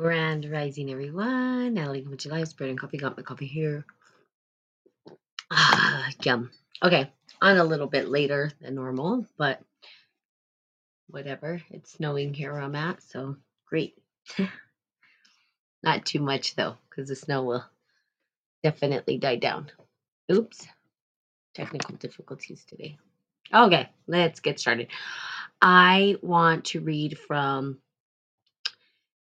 [0.00, 1.74] Grand rising, everyone.
[1.74, 2.48] Natalie, coming to life.
[2.48, 2.96] Spread and coffee.
[2.96, 3.84] Got my coffee here.
[5.50, 6.50] Ah, yum.
[6.82, 7.12] Okay,
[7.42, 9.60] on a little bit later than normal, but
[11.08, 11.60] whatever.
[11.68, 13.36] It's snowing here where I'm at, so
[13.66, 13.94] great.
[15.82, 17.64] Not too much though, because the snow will
[18.62, 19.70] definitely die down.
[20.32, 20.66] Oops,
[21.52, 22.96] technical difficulties today.
[23.52, 24.88] Okay, let's get started.
[25.60, 27.76] I want to read from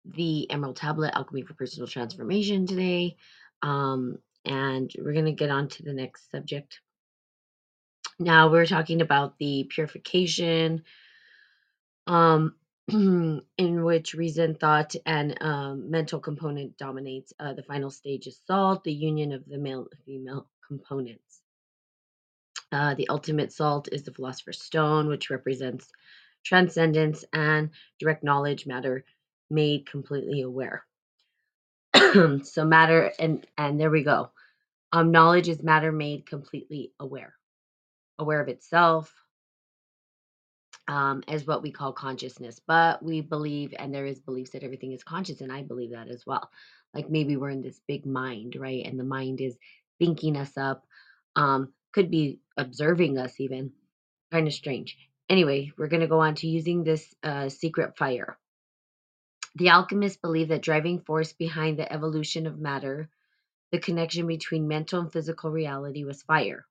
[0.06, 3.16] the Emerald Tablet Alchemy for Personal Transformation today.
[3.62, 6.82] Um, and we're going to get on to the next subject.
[8.20, 10.84] Now, we're talking about the purification,
[12.06, 12.56] um,
[12.90, 17.34] in which reason, thought, and um, mental component dominates.
[17.40, 21.42] Uh, the final stage is salt, the union of the male and female components.
[22.72, 25.88] Uh, the ultimate salt is the philosopher's stone, which represents
[26.44, 29.06] transcendence and direct knowledge matter
[29.54, 30.86] made completely aware.
[32.44, 34.32] so matter and and there we go.
[34.92, 37.36] Um, knowledge is matter made completely aware,
[38.20, 39.14] aware of itself,
[40.88, 42.62] um, as what we call consciousness.
[42.68, 46.10] But we believe, and there is beliefs that everything is conscious, and I believe that
[46.10, 46.50] as well.
[46.94, 48.86] Like maybe we're in this big mind, right?
[48.86, 49.58] And the mind is
[50.00, 50.86] thinking us up,
[51.36, 53.72] um, could be observing us even.
[54.32, 54.98] Kind of strange.
[55.30, 58.38] Anyway, we're going to go on to using this uh, secret fire.
[59.56, 63.10] The alchemists believed that driving force behind the evolution of matter,
[63.72, 66.66] the connection between mental and physical reality, was fire.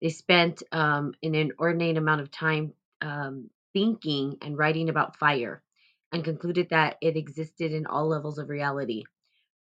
[0.00, 5.62] They spent um, an inordinate amount of time um, thinking and writing about fire
[6.12, 9.04] and concluded that it existed in all levels of reality,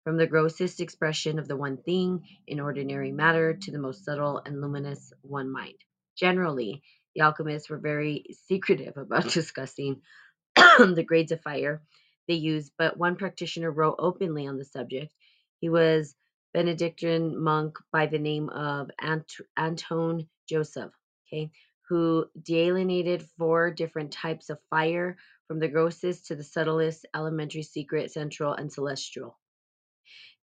[0.04, 4.42] from the grossest expression of the one thing in ordinary matter to the most subtle
[4.44, 5.76] and luminous one mind.
[6.16, 6.82] Generally,
[7.14, 10.02] the alchemists were very secretive about discussing
[10.56, 11.82] the grades of fire
[12.28, 15.14] they used, but one practitioner wrote openly on the subject.
[15.60, 16.14] He was
[16.52, 20.92] Benedictine monk by the name of Ant- Anton Joseph,
[21.26, 21.50] okay,
[21.88, 28.10] who delineated four different types of fire from the grossest to the subtlest, elementary, secret,
[28.10, 29.38] central, and celestial.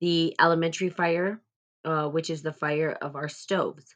[0.00, 1.43] The elementary fire,
[1.84, 3.94] uh, which is the fire of our stoves.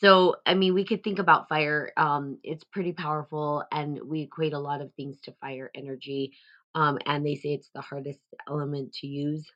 [0.00, 1.92] So, I mean, we could think about fire.
[1.96, 6.34] Um, it's pretty powerful, and we equate a lot of things to fire energy.
[6.74, 9.46] Um, and they say it's the hardest element to use.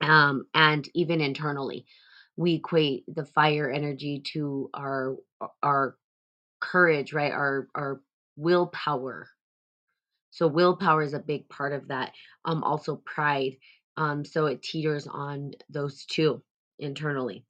[0.00, 1.86] Um, and even internally,
[2.36, 5.16] we equate the fire energy to our
[5.62, 5.96] our
[6.60, 7.32] courage, right?
[7.32, 8.02] Our our
[8.36, 9.28] willpower.
[10.30, 12.12] So willpower is a big part of that.
[12.44, 13.56] Um, also pride.
[13.96, 16.42] Um, so it teeters on those two
[16.78, 17.46] internally.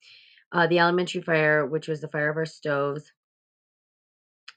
[0.55, 3.13] Uh, the elementary fire, which was the fire of our stoves,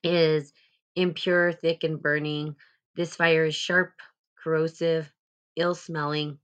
[0.03, 0.53] is
[0.96, 2.56] impure, thick, and burning.
[2.96, 3.94] This fire is sharp,
[4.44, 5.12] corrosive,
[5.58, 6.40] ill smelling,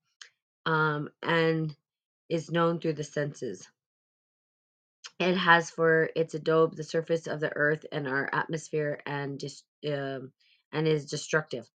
[0.66, 1.76] um, and
[2.30, 3.70] is known through the senses.
[5.20, 9.64] It has for its adobe the surface of the earth and our atmosphere and dis-
[9.88, 10.34] um,
[10.72, 11.70] and is destructive.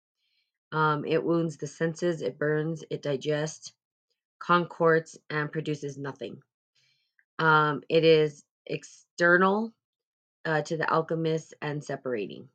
[0.71, 3.73] Um, it wounds the senses, it burns, it digests,
[4.39, 6.41] concords, and produces nothing.
[7.39, 9.73] Um, it is external
[10.45, 12.49] uh, to the alchemist and separating.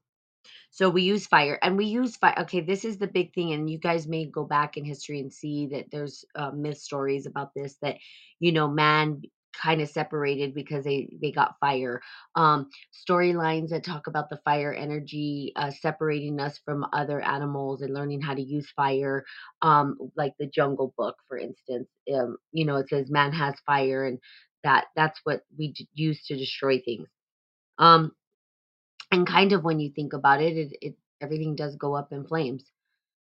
[0.71, 2.39] So we use fire and we use fire.
[2.41, 3.53] Okay, this is the big thing.
[3.53, 7.27] And you guys may go back in history and see that there's uh, myth stories
[7.27, 7.99] about this that,
[8.41, 9.23] you know, man
[9.63, 12.03] kind of separated because they they got fire
[12.35, 17.95] um storylines that talk about the fire energy uh separating us from other animals and
[17.95, 19.25] learning how to use fire
[19.63, 24.05] um like the jungle book for instance um you know it says man has fire
[24.05, 24.19] and
[24.65, 27.09] that that's what we d- use to destroy things
[27.79, 28.13] um
[29.11, 32.27] and kind of when you think about it, it, it everything does go up in
[32.27, 32.65] flames.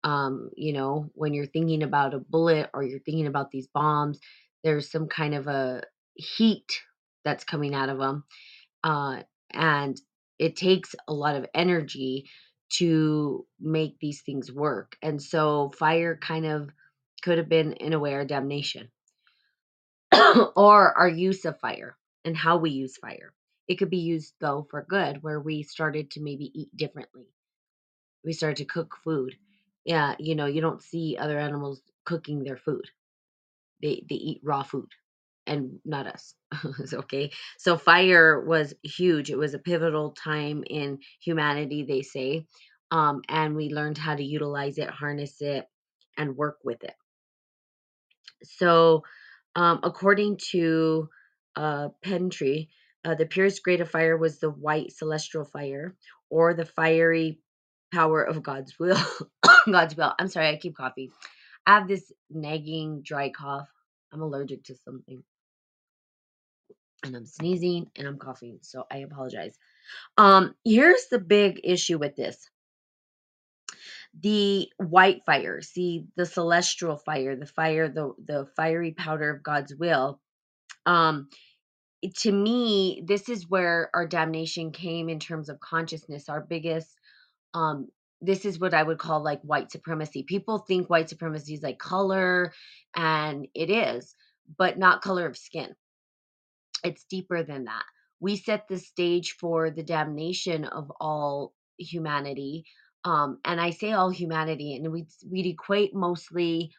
[0.04, 4.20] Um, you know, when you're thinking about a bullet or you're thinking about these bombs,
[4.64, 5.82] there's some kind of a
[6.14, 6.80] heat
[7.24, 8.24] that's coming out of them,
[8.84, 9.22] uh,
[9.52, 10.00] and
[10.38, 12.28] it takes a lot of energy
[12.70, 14.96] to make these things work.
[15.02, 16.70] And so, fire kind of
[17.22, 18.90] could have been, in a way, our damnation
[20.56, 23.32] or our use of fire and how we use fire.
[23.68, 27.26] It could be used though for good, where we started to maybe eat differently.
[28.24, 29.36] We started to cook food.
[29.84, 32.86] Yeah, you know, you don't see other animals cooking their food.
[33.82, 34.90] They they eat raw food
[35.46, 36.34] and not us.
[36.94, 37.32] Okay.
[37.58, 39.30] So fire was huge.
[39.30, 42.46] It was a pivotal time in humanity, they say.
[42.90, 45.66] Um, and we learned how to utilize it, harness it,
[46.16, 46.94] and work with it.
[48.42, 49.02] So,
[49.58, 51.08] um, according to
[51.56, 52.68] uh, Pentry,
[53.04, 55.96] uh, the purest grade of fire was the white celestial fire,
[56.30, 57.40] or the fiery
[57.92, 59.00] power of God's will.
[59.66, 60.14] God's will.
[60.16, 61.10] I'm sorry, I keep coughing.
[61.66, 63.68] I have this nagging dry cough.
[64.12, 65.24] I'm allergic to something.
[67.04, 69.58] And I'm sneezing and I'm coughing, so I apologize.
[70.16, 72.48] Um, here's the big issue with this.
[74.20, 79.74] The white fire, see the celestial fire, the fire, the the fiery powder of God's
[79.74, 80.20] will.
[80.86, 81.28] Um,
[82.18, 86.28] to me, this is where our damnation came in terms of consciousness.
[86.28, 86.88] Our biggest
[87.54, 87.88] um
[88.20, 90.24] this is what I would call like white supremacy.
[90.24, 92.52] People think white supremacy is like color,
[92.96, 94.14] and it is,
[94.58, 95.74] but not color of skin.
[96.84, 97.84] It's deeper than that.
[98.20, 102.64] We set the stage for the damnation of all humanity.
[103.04, 106.72] Um, and I say all humanity, and we'd, we'd equate mostly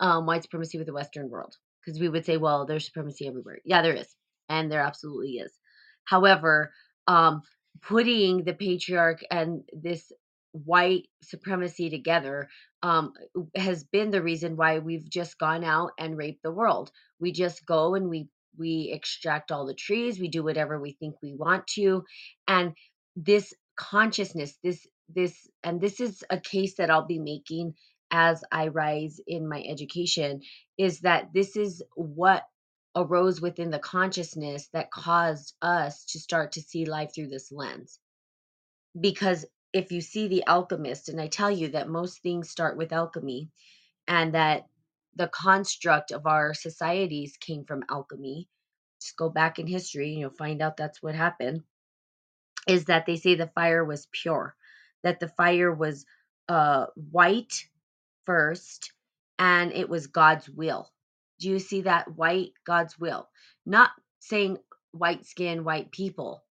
[0.00, 3.58] um, white supremacy with the Western world because we would say, well, there's supremacy everywhere.
[3.64, 4.14] Yeah, there is,
[4.48, 5.52] and there absolutely is.
[6.04, 6.72] However,
[7.06, 7.42] um,
[7.82, 10.12] putting the patriarch and this
[10.52, 12.48] white supremacy together
[12.82, 13.12] um,
[13.56, 16.90] has been the reason why we've just gone out and raped the world.
[17.18, 21.16] We just go and we we extract all the trees, we do whatever we think
[21.20, 22.04] we want to,
[22.46, 22.72] and
[23.16, 27.74] this consciousness, this this and this is a case that I'll be making
[28.10, 30.42] as I rise in my education
[30.78, 32.44] is that this is what
[32.96, 37.98] arose within the consciousness that caused us to start to see life through this lens.
[38.98, 42.92] Because if you see the alchemist, and I tell you that most things start with
[42.92, 43.50] alchemy,
[44.06, 44.68] and that
[45.16, 48.48] the construct of our societies came from alchemy,
[49.00, 51.62] just go back in history and you'll find out that's what happened,
[52.68, 54.54] is that they say the fire was pure,
[55.04, 56.04] that the fire was
[56.48, 57.64] uh, white
[58.26, 58.92] first
[59.38, 60.90] and it was God's will.
[61.40, 63.28] Do you see that white God's will?
[63.66, 63.90] Not
[64.20, 64.58] saying
[64.92, 66.42] white skin, white people.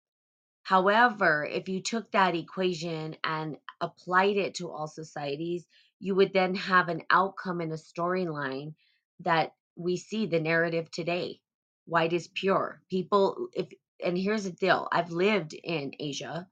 [0.63, 5.65] However, if you took that equation and applied it to all societies,
[5.99, 8.73] you would then have an outcome and a storyline
[9.21, 11.39] that we see the narrative today.
[11.85, 12.81] White is pure.
[12.89, 13.67] People, if,
[14.03, 16.47] and here's the deal I've lived in Asia.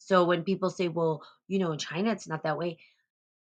[0.00, 2.78] So when people say, well, you know, in China, it's not that way.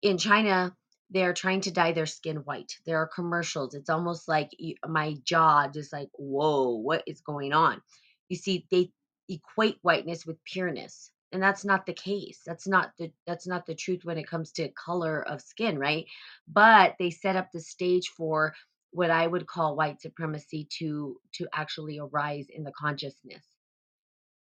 [0.03, 0.77] In China,
[1.11, 2.77] they're trying to dye their skin white.
[2.85, 3.75] There are commercials.
[3.75, 4.51] It's almost like
[4.87, 7.81] my jaw just like, whoa, what is going on?
[8.29, 8.91] You see, they
[9.29, 11.11] equate whiteness with pureness.
[11.33, 12.41] And that's not the case.
[12.45, 16.05] That's not the that's not the truth when it comes to color of skin, right?
[16.47, 18.55] But they set up the stage for
[18.91, 23.43] what I would call white supremacy to to actually arise in the consciousness.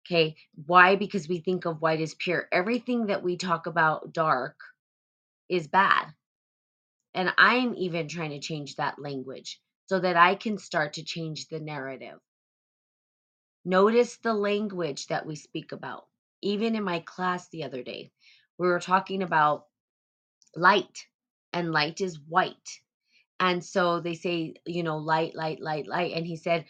[0.07, 0.37] Okay?
[0.65, 0.95] Why?
[0.95, 2.47] Because we think of white as pure.
[2.51, 4.57] Everything that we talk about dark
[5.49, 6.07] is bad
[7.17, 11.47] and I'm even trying to change that language so that I can start to change
[11.47, 12.19] the narrative.
[13.65, 16.05] Notice the language that we speak about.
[16.43, 18.11] Even in my class the other day,
[18.59, 19.65] we were talking about
[20.55, 21.07] light,
[21.53, 22.81] and light is white.
[23.39, 26.13] And so they say, you know, light, light, light, light.
[26.13, 26.65] And he said,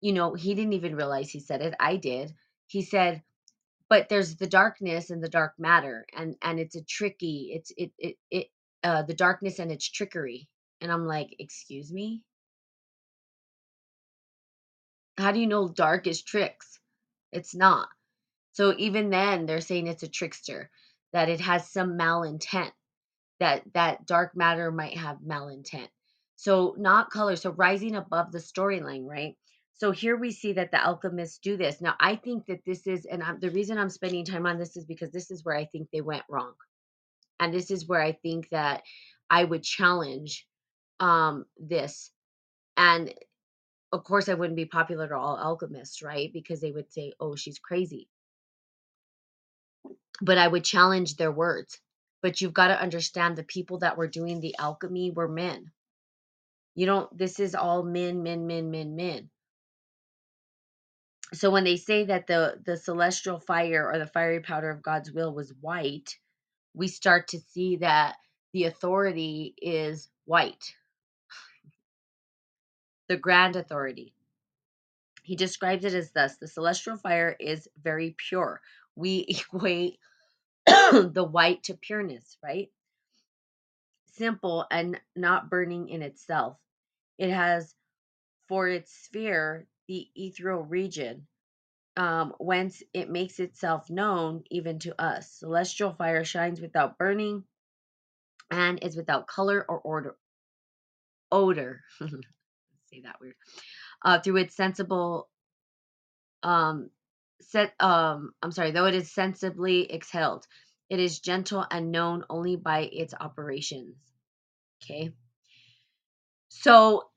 [0.00, 1.74] you know, he didn't even realize he said it.
[1.78, 2.34] I did.
[2.66, 3.22] He said,
[3.88, 7.92] but there's the darkness and the dark matter and and it's a tricky it's it
[7.98, 8.48] it it
[8.86, 10.48] uh, the darkness and its trickery.
[10.80, 12.22] And I'm like, excuse me?
[15.18, 16.78] How do you know dark is tricks?
[17.32, 17.88] It's not.
[18.52, 20.70] So even then, they're saying it's a trickster,
[21.12, 22.72] that it has some malintent,
[23.40, 25.88] that that dark matter might have malintent.
[26.36, 27.36] So not color.
[27.36, 29.36] So rising above the storyline, right?
[29.78, 31.80] So here we see that the alchemists do this.
[31.80, 34.76] Now I think that this is, and I'm, the reason I'm spending time on this
[34.76, 36.54] is because this is where I think they went wrong
[37.40, 38.82] and this is where I think that
[39.30, 40.46] I would challenge
[41.00, 42.10] um, this.
[42.76, 43.12] And
[43.92, 46.32] of course, I wouldn't be popular to all alchemists, right?
[46.32, 48.08] Because they would say, oh, she's crazy.
[50.20, 51.78] But I would challenge their words.
[52.22, 55.70] But you've got to understand the people that were doing the alchemy were men.
[56.74, 59.30] You don't, this is all men, men, men, men, men.
[61.34, 65.12] So when they say that the the celestial fire or the fiery powder of God's
[65.12, 66.16] will was white,
[66.74, 68.16] we start to see that
[68.52, 70.74] the authority is white,
[73.08, 74.14] the grand authority.
[75.22, 78.60] He describes it as thus the celestial fire is very pure.
[78.94, 79.98] We equate
[80.66, 82.70] the white to pureness, right?
[84.12, 86.58] Simple and not burning in itself.
[87.18, 87.74] It has
[88.48, 91.26] for its sphere the ethereal region,
[91.96, 95.30] um, whence it makes itself known even to us.
[95.30, 97.44] Celestial fire shines without burning
[98.50, 100.16] and is without color or order,
[101.32, 101.82] odor.
[102.00, 103.34] say that weird.
[104.02, 105.28] Uh, through its sensible,
[106.42, 106.90] um,
[107.40, 110.46] set, um, I'm sorry, though it is sensibly exhaled.
[110.88, 113.96] It is gentle and known only by its operations.
[114.82, 115.12] Okay.
[116.48, 117.08] So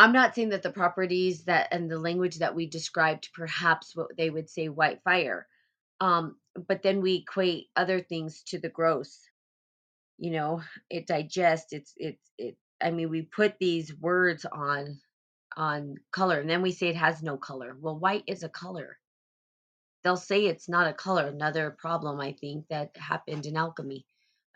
[0.00, 4.08] I'm not saying that the properties that and the language that we described, perhaps what
[4.18, 5.48] they would say white fire.
[6.00, 6.36] Um,
[6.68, 9.20] but then we equate other things to the gross.
[10.18, 15.00] You know, it digests, it's it's it I mean, we put these words on
[15.56, 17.76] on color and then we say it has no color.
[17.80, 18.98] Well, white is a color.
[20.04, 21.28] They'll say it's not a color.
[21.28, 24.06] Another problem I think that happened in alchemy.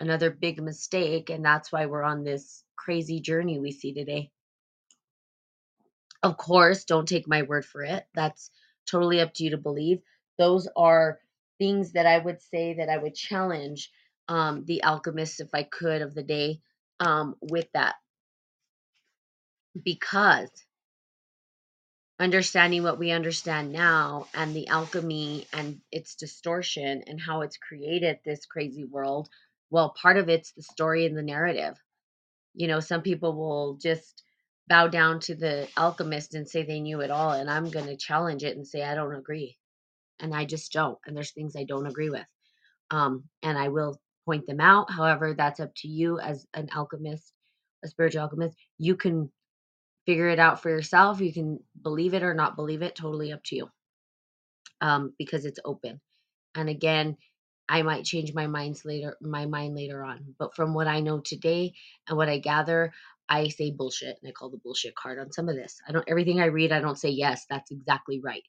[0.00, 4.30] Another big mistake, and that's why we're on this crazy journey we see today.
[6.24, 8.06] Of course, don't take my word for it.
[8.14, 8.50] That's
[8.86, 10.02] totally up to you to believe.
[10.38, 11.20] Those are
[11.58, 13.92] things that I would say that I would challenge
[14.28, 16.60] um, the alchemists, if I could, of the day
[17.00, 17.96] um, with that.
[19.84, 20.50] Because
[22.20, 28.20] understanding what we understand now and the alchemy and its distortion and how it's created
[28.24, 29.28] this crazy world,
[29.70, 31.76] well, part of it's the story and the narrative.
[32.54, 34.22] You know, some people will just
[34.68, 37.32] bow down to the alchemist and say they knew it all.
[37.32, 39.56] And I'm going to challenge it and say, I don't agree.
[40.20, 40.98] And I just don't.
[41.06, 42.26] And there's things I don't agree with.
[42.90, 44.90] Um, and I will point them out.
[44.90, 47.32] However, that's up to you as an alchemist,
[47.84, 48.56] a spiritual alchemist.
[48.78, 49.30] You can
[50.06, 51.20] figure it out for yourself.
[51.20, 53.70] You can believe it or not believe it, totally up to you.
[54.80, 56.00] Um, because it's open.
[56.54, 57.16] And again,
[57.68, 60.34] I might change my minds later my mind later on.
[60.38, 61.74] But from what I know today
[62.08, 62.92] and what I gather,
[63.28, 65.78] I say bullshit and I call the bullshit card on some of this.
[65.88, 68.42] I don't everything I read, I don't say yes, that's exactly right.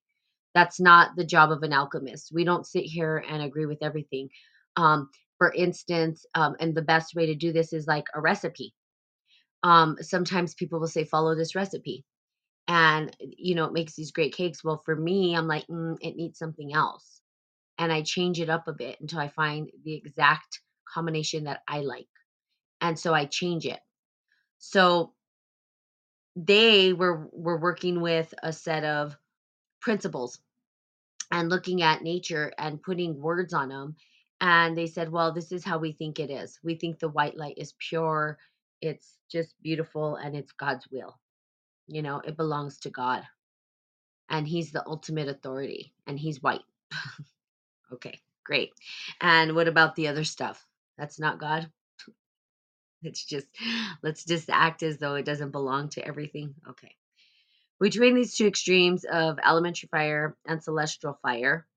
[0.56, 2.32] That's not the job of an alchemist.
[2.34, 4.30] We don't sit here and agree with everything.
[4.78, 8.74] Um, for instance, um, and the best way to do this is like a recipe.
[9.64, 12.06] Um, sometimes people will say, follow this recipe.
[12.68, 14.64] And, you know, it makes these great cakes.
[14.64, 17.22] Well, for me, I'm like, mm, it needs something else
[17.80, 20.62] and I change it up a bit until I find the exact
[20.94, 22.08] combination that I like.
[22.82, 23.80] And so I change it.
[24.72, 25.14] So
[26.36, 29.18] they were were working with a set of
[29.82, 30.40] principles
[31.32, 33.96] and looking at nature and putting words on them
[34.42, 36.60] and they said, "Well, this is how we think it is.
[36.64, 38.40] We think the white light is pure,
[38.82, 41.20] it's just beautiful and it's God's will.
[41.88, 43.24] You know, it belongs to God.
[44.30, 46.64] And he's the ultimate authority and he's white."
[47.94, 48.72] Okay, great.
[49.22, 50.66] And what about the other stuff?
[50.98, 51.72] That's not God?
[53.06, 53.48] It's just,
[54.04, 56.56] let's just act as though it doesn't belong to everything.
[56.70, 56.96] Okay.
[57.80, 61.68] Between these two extremes of elementary fire and celestial fire,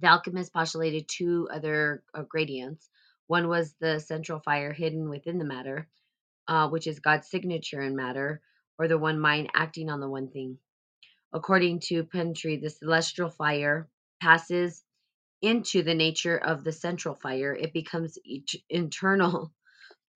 [0.00, 2.88] the alchemists postulated two other uh, gradients.
[3.26, 5.88] One was the central fire hidden within the matter,
[6.48, 8.40] uh, which is God's signature in matter,
[8.78, 10.58] or the one mind acting on the one thing.
[11.32, 13.88] According to Pentry, the celestial fire
[14.20, 14.82] passes
[15.40, 18.18] into the nature of the central fire, it becomes
[18.70, 19.52] internal,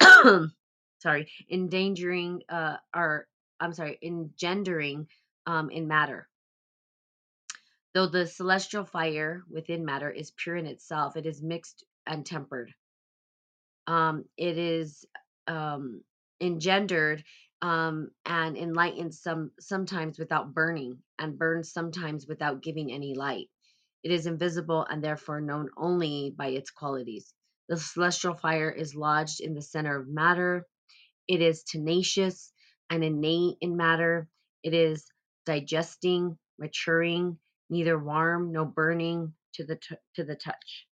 [0.98, 3.26] sorry, endangering, uh, or
[3.60, 5.08] I'm sorry, engendering
[5.46, 6.28] um, in matter.
[7.94, 12.72] Though the celestial fire within matter is pure in itself, it is mixed and tempered.
[13.86, 15.04] Um, it is
[15.46, 16.02] um,
[16.40, 17.24] engendered
[17.62, 23.48] um, and enlightened some sometimes without burning, and burns sometimes without giving any light.
[24.02, 27.32] It is invisible and therefore known only by its qualities.
[27.68, 30.66] The celestial fire is lodged in the center of matter.
[31.26, 32.52] It is tenacious
[32.90, 34.28] and innate in matter.
[34.62, 35.06] It is
[35.44, 40.86] digesting, maturing, neither warm nor burning to the t- to the touch.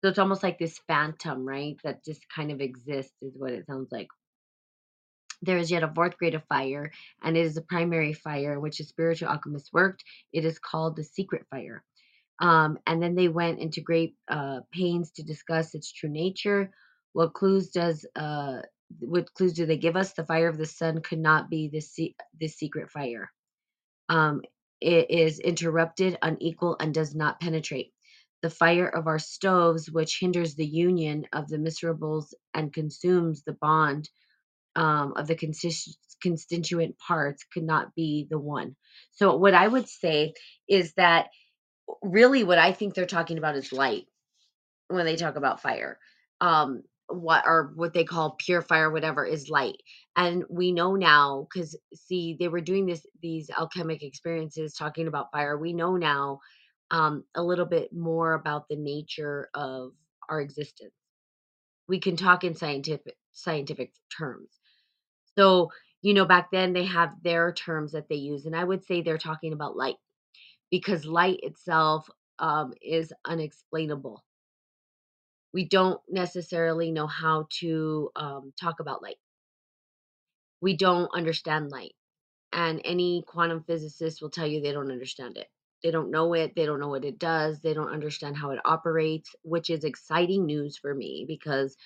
[0.00, 1.76] So it's almost like this phantom, right?
[1.84, 4.08] That just kind of exists, is what it sounds like.
[5.42, 6.90] There is yet a fourth grade of fire,
[7.22, 10.02] and it is the primary fire in which the spiritual alchemist worked.
[10.32, 11.84] It is called the secret fire.
[12.40, 16.70] Um, and then they went into great uh, pains to discuss its true nature.
[17.12, 18.62] What clues does uh,
[19.00, 20.12] what clues do they give us?
[20.12, 23.30] The fire of the sun could not be this se- this secret fire.
[24.10, 24.42] Um,
[24.80, 27.92] it is interrupted, unequal, and does not penetrate.
[28.42, 33.54] The fire of our stoves, which hinders the union of the miserables and consumes the
[33.54, 34.10] bond
[34.76, 38.76] um, of the constitu- constituent parts, could not be the one.
[39.12, 40.34] So, what I would say
[40.68, 41.28] is that
[42.02, 44.06] really what I think they're talking about is light
[44.88, 45.98] when they talk about fire.
[46.40, 49.76] Um, what or what they call pure fire, whatever, is light.
[50.16, 55.30] And we know now because see, they were doing this these alchemic experiences talking about
[55.32, 55.58] fire.
[55.58, 56.40] We know now
[56.90, 59.92] um, a little bit more about the nature of
[60.28, 60.94] our existence.
[61.88, 64.48] We can talk in scientific scientific terms.
[65.36, 65.70] So,
[66.02, 69.02] you know, back then they have their terms that they use, and I would say
[69.02, 69.96] they're talking about light
[70.70, 72.08] because light itself
[72.40, 74.16] um, is unexplainable.
[75.54, 79.18] we don't necessarily know how to um, talk about light.
[80.62, 81.94] We don't understand light.
[82.52, 85.48] And any quantum physicist will tell you they don't understand it.
[85.82, 86.54] They don't know it.
[86.56, 87.60] They don't know what it does.
[87.60, 91.76] They don't understand how it operates, which is exciting news for me because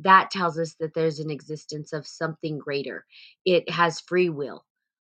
[0.00, 3.04] that tells us that there's an existence of something greater.
[3.44, 4.64] It has free will.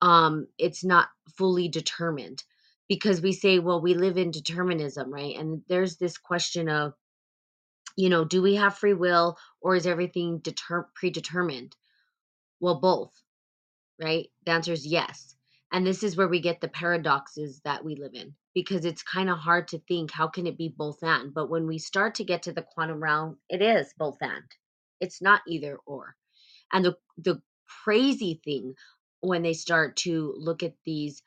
[0.02, 2.44] Um, it's not fully determined
[2.88, 5.36] because we say, well, we live in determinism, right?
[5.36, 6.94] And there's this question of,
[7.96, 11.76] you know, do we have free will or is everything deter- predetermined?
[12.60, 13.12] Well, both,
[14.00, 14.28] right?
[14.46, 15.36] The answer is yes.
[15.72, 19.30] And this is where we get the paradoxes that we live in because it's kind
[19.30, 21.34] of hard to think how can it be both and?
[21.34, 24.44] But when we start to get to the quantum realm, it is both and.
[25.00, 26.16] It's not either or.
[26.72, 27.42] And the the
[27.84, 28.74] crazy thing
[29.20, 31.22] when they start to look at these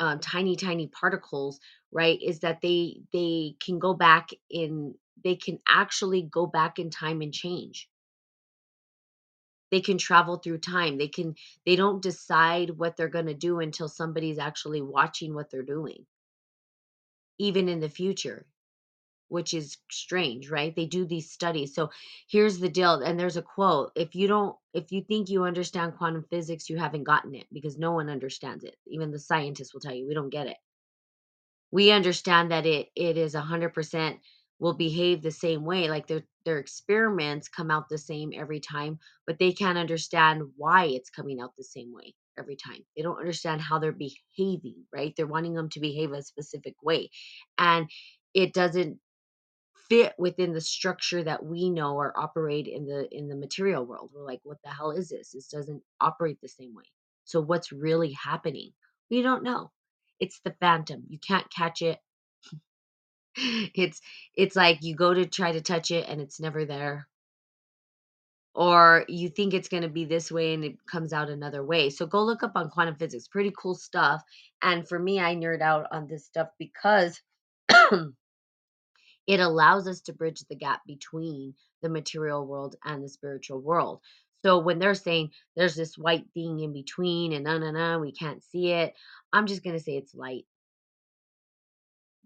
[0.00, 1.60] um, tiny tiny particles,
[1.92, 6.90] right, is that they they can go back in they can actually go back in
[6.90, 7.88] time and change.
[9.70, 10.98] They can travel through time.
[10.98, 11.34] They can
[11.66, 16.06] they don't decide what they're going to do until somebody's actually watching what they're doing.
[17.38, 18.46] Even in the future,
[19.28, 20.74] which is strange, right?
[20.76, 21.74] They do these studies.
[21.74, 21.90] So
[22.30, 22.94] here's the deal.
[23.02, 26.78] And there's a quote if you don't, if you think you understand quantum physics, you
[26.78, 28.76] haven't gotten it because no one understands it.
[28.86, 30.56] Even the scientists will tell you we don't get it.
[31.72, 34.20] We understand that it it is a hundred percent
[34.60, 35.88] will behave the same way.
[35.90, 40.86] Like their their experiments come out the same every time, but they can't understand why
[40.86, 42.86] it's coming out the same way every time.
[42.96, 45.14] They don't understand how they're behaving, right?
[45.16, 47.10] They're wanting them to behave a specific way.
[47.58, 47.90] And
[48.34, 49.00] it doesn't
[49.88, 54.10] fit within the structure that we know or operate in the in the material world.
[54.14, 55.32] We're like what the hell is this?
[55.32, 56.84] This doesn't operate the same way.
[57.24, 58.72] So what's really happening?
[59.10, 59.70] We don't know.
[60.20, 61.04] It's the phantom.
[61.08, 61.98] You can't catch it.
[63.74, 64.00] It's
[64.36, 67.08] it's like you go to try to touch it and it's never there.
[68.54, 71.90] Or you think it's going to be this way and it comes out another way.
[71.90, 73.26] So go look up on quantum physics.
[73.26, 74.22] Pretty cool stuff.
[74.62, 77.20] And for me i nerd out on this stuff because
[79.26, 84.00] it allows us to bridge the gap between the material world and the spiritual world.
[84.44, 88.12] So when they're saying there's this white thing in between and no, no, no, we
[88.12, 88.94] can't see it,
[89.32, 90.46] I'm just gonna say it's light.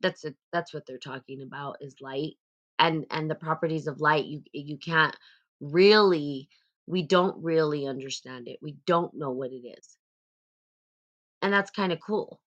[0.00, 0.24] That's.
[0.52, 2.34] That's what they're talking about is light,
[2.78, 4.26] and and the properties of light.
[4.26, 5.16] You you can't
[5.61, 6.48] really.
[6.87, 8.58] We don't really understand it.
[8.62, 9.98] We don't know what it is,
[11.42, 12.40] and that's kind of cool.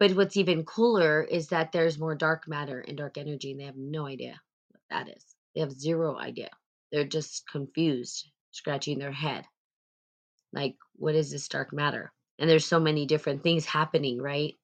[0.00, 3.66] But what's even cooler is that there's more dark matter and dark energy, and they
[3.66, 5.26] have no idea what that is.
[5.54, 6.50] They have zero idea.
[6.92, 9.46] They're just confused, scratching their head.
[10.52, 12.12] Like, what is this dark matter?
[12.38, 14.54] And there's so many different things happening, right?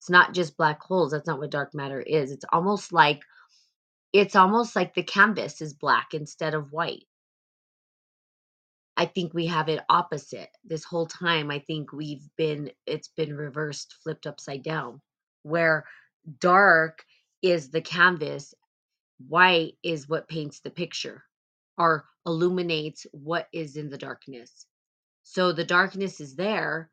[0.00, 1.12] It's not just black holes.
[1.12, 2.32] That's not what dark matter is.
[2.32, 3.22] It's almost like
[4.12, 7.04] it's almost like the canvas is black instead of white.
[8.96, 11.50] I think we have it opposite this whole time.
[11.50, 15.00] I think we've been it's been reversed, flipped upside down,
[15.42, 15.84] where
[16.40, 17.04] dark
[17.42, 18.54] is the canvas,
[19.28, 21.24] white is what paints the picture
[21.78, 24.66] or illuminates what is in the darkness.
[25.22, 26.90] So the darkness is there,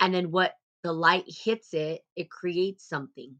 [0.00, 3.34] and then what the light hits it, it creates something.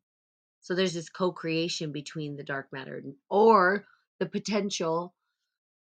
[0.61, 3.85] So there's this co-creation between the dark matter or
[4.20, 5.14] the potential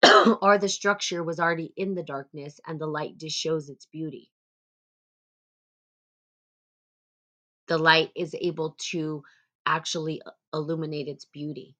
[0.41, 4.31] or the structure was already in the darkness and the light just shows its beauty.
[7.67, 9.23] The light is able to
[9.65, 11.75] actually uh, illuminate its beauty.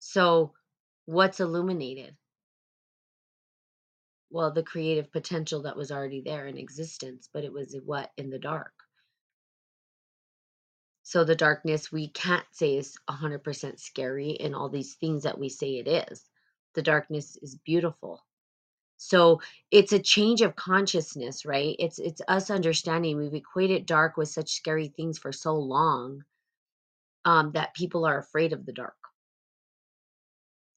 [0.00, 0.52] So,
[1.06, 2.16] what's illuminated?
[4.30, 8.30] Well, the creative potential that was already there in existence, but it was what in
[8.30, 8.72] the dark.
[11.04, 15.48] So, the darkness we can't say is 100% scary in all these things that we
[15.48, 16.24] say it is.
[16.74, 18.22] The darkness is beautiful.
[18.96, 19.40] So
[19.72, 21.76] it's a change of consciousness right?
[21.78, 26.22] It's it's us understanding we've equated dark with such scary things for so long
[27.24, 28.96] um, that people are afraid of the dark.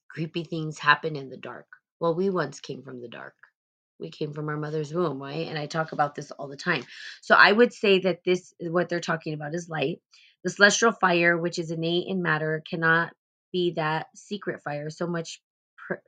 [0.09, 1.67] Creepy things happen in the dark.
[1.99, 3.35] Well we once came from the dark.
[3.99, 5.47] We came from our mother's womb right?
[5.47, 6.83] And i talk about this all the time.
[7.21, 10.01] So i would say that this what they're talking about is light.
[10.43, 13.13] The celestial fire which is innate in matter cannot
[13.51, 14.89] be that secret fire.
[14.89, 15.41] So much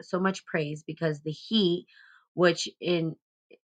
[0.01, 1.87] so much praise because the heat
[2.33, 3.15] which in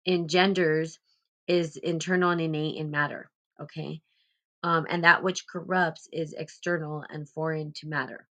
[0.08, 1.00] engenders
[1.48, 4.02] is internal and innate in matter okay?
[4.64, 8.28] Um, and that which corrupts is external and foreign to matter.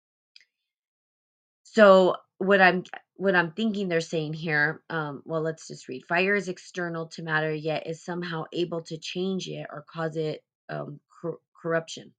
[1.63, 2.83] So what i'm
[3.15, 7.23] what i'm thinking they're saying here um, well let's just read fire is external to
[7.23, 12.11] matter yet is somehow able to change it or cause it um, cor- corruption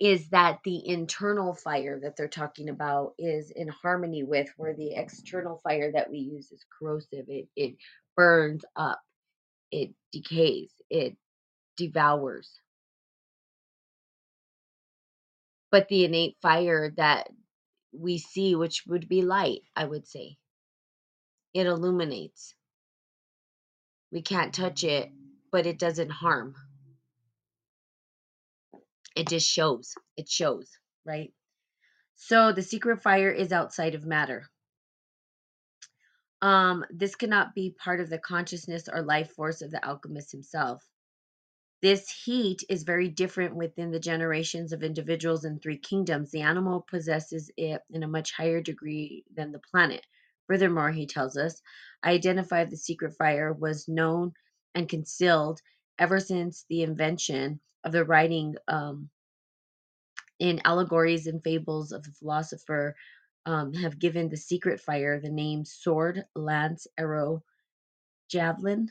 [0.00, 4.94] is that the internal fire that they're talking about is in harmony with where the
[4.94, 7.26] external fire that we use is corrosive.
[7.28, 7.76] It it
[8.16, 9.00] burns up,
[9.72, 11.16] it decays, it
[11.76, 12.60] devours.
[15.70, 17.28] But the innate fire that
[17.92, 20.38] we see, which would be light, I would say,
[21.54, 22.54] it illuminates.
[24.12, 25.12] We can't touch it,
[25.52, 26.56] but it doesn't harm.
[29.16, 29.94] It just shows.
[30.16, 30.70] It shows,
[31.04, 31.32] right?
[32.16, 34.46] So the secret fire is outside of matter.
[36.42, 40.84] Um, this cannot be part of the consciousness or life force of the alchemist himself.
[41.82, 46.30] This heat is very different within the generations of individuals in three kingdoms.
[46.30, 50.04] The animal possesses it in a much higher degree than the planet.
[50.46, 51.60] Furthermore, he tells us,
[52.02, 54.32] I identified the secret fire was known
[54.74, 55.60] and concealed
[55.98, 59.08] ever since the invention of the writing um,
[60.38, 62.94] in allegories and fables of the philosopher
[63.46, 67.42] um, have given the secret fire the name sword, lance, arrow,
[68.28, 68.90] javelin.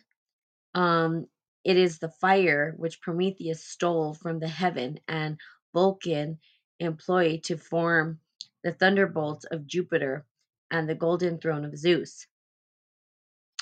[0.74, 1.28] Um,
[1.64, 5.38] it is the fire which Prometheus stole from the heaven and
[5.74, 6.40] Vulcan
[6.80, 8.20] employed to form
[8.64, 10.26] the thunderbolts of Jupiter
[10.72, 12.26] and the golden throne of Zeus.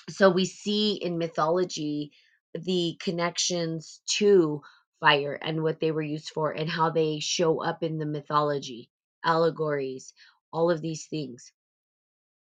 [0.10, 2.12] So we see in mythology
[2.54, 4.62] the connections to
[5.00, 8.90] fire and what they were used for and how they show up in the mythology,
[9.24, 10.14] allegories,
[10.52, 11.52] all of these things.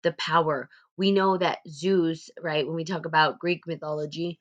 [0.04, 0.70] The power.
[0.98, 4.40] We know that Zeus, right, when we talk about Greek mythology,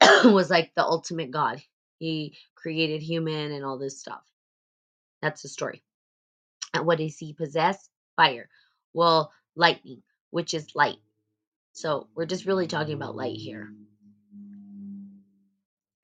[0.24, 1.62] was like the ultimate god.
[1.98, 4.22] He created human and all this stuff.
[5.22, 5.82] That's the story.
[6.74, 7.88] And what does he possess?
[8.16, 8.48] Fire.
[8.92, 10.98] Well, lightning, which is light.
[11.72, 13.72] So we're just really talking about light here.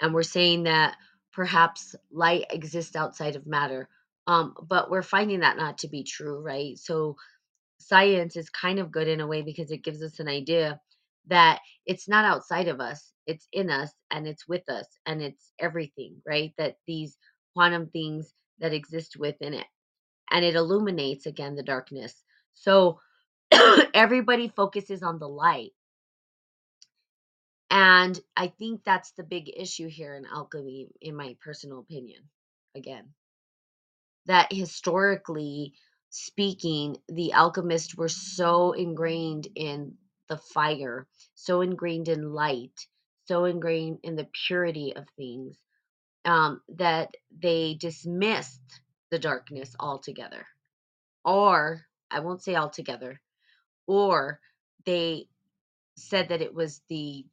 [0.01, 0.97] And we're saying that
[1.33, 3.89] perhaps light exists outside of matter.
[4.27, 6.79] Um, but we're finding that not to be true, right?
[6.79, 7.17] So
[7.79, 10.81] science is kind of good in a way because it gives us an idea
[11.29, 15.53] that it's not outside of us, it's in us and it's with us and it's
[15.59, 16.53] everything, right?
[16.59, 17.17] That these
[17.55, 19.67] quantum things that exist within it
[20.31, 22.15] and it illuminates again the darkness.
[22.55, 23.01] So
[23.95, 25.73] everybody focuses on the light.
[27.71, 32.23] And I think that's the big issue here in alchemy, in my personal opinion.
[32.75, 33.11] Again,
[34.27, 35.75] that historically
[36.11, 39.95] speaking, the alchemists were so ingrained in
[40.29, 42.87] the fire, so ingrained in light,
[43.27, 45.57] so ingrained in the purity of things
[46.25, 48.81] um, that they dismissed
[49.11, 50.47] the darkness altogether.
[51.25, 53.21] Or, I won't say altogether,
[53.87, 54.41] or
[54.85, 55.27] they
[55.97, 57.25] said that it was the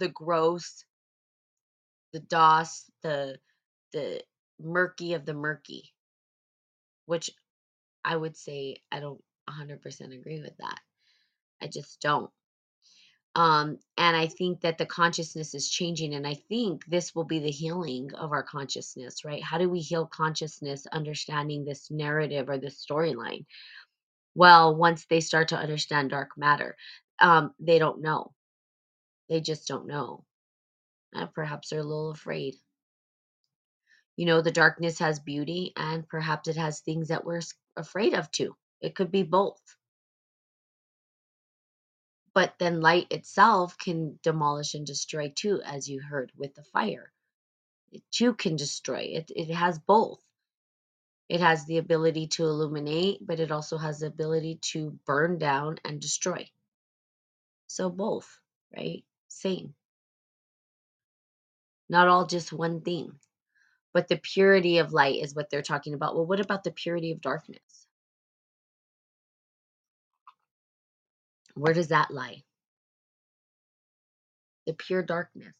[0.00, 0.84] the gross,
[2.12, 3.38] the DOS, the
[3.92, 4.22] the
[4.60, 5.92] murky of the murky,
[7.06, 7.30] which
[8.04, 10.80] I would say I don't 100% agree with that.
[11.62, 12.30] I just don't.
[13.36, 17.38] Um, and I think that the consciousness is changing, and I think this will be
[17.38, 19.42] the healing of our consciousness, right?
[19.42, 23.46] How do we heal consciousness, understanding this narrative or this storyline?
[24.34, 26.76] Well, once they start to understand dark matter,
[27.20, 28.32] um, they don't know.
[29.30, 30.26] They just don't know.
[31.14, 32.56] And perhaps they're a little afraid.
[34.16, 37.42] You know, the darkness has beauty, and perhaps it has things that we're
[37.76, 38.56] afraid of too.
[38.82, 39.60] It could be both
[42.34, 47.12] but then light itself can demolish and destroy too as you heard with the fire
[47.92, 50.20] it too can destroy it it has both
[51.28, 55.78] it has the ability to illuminate but it also has the ability to burn down
[55.84, 56.48] and destroy
[57.66, 58.40] so both
[58.76, 59.74] right same
[61.88, 63.12] not all just one thing
[63.92, 67.12] but the purity of light is what they're talking about well what about the purity
[67.12, 67.86] of darkness
[71.54, 72.42] where does that lie
[74.66, 75.54] the pure darkness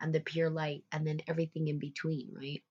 [0.00, 2.62] and the pure light and then everything in between, right?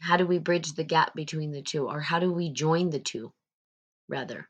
[0.00, 3.00] How do we bridge the gap between the two or how do we join the
[3.00, 3.32] two
[4.08, 4.48] rather?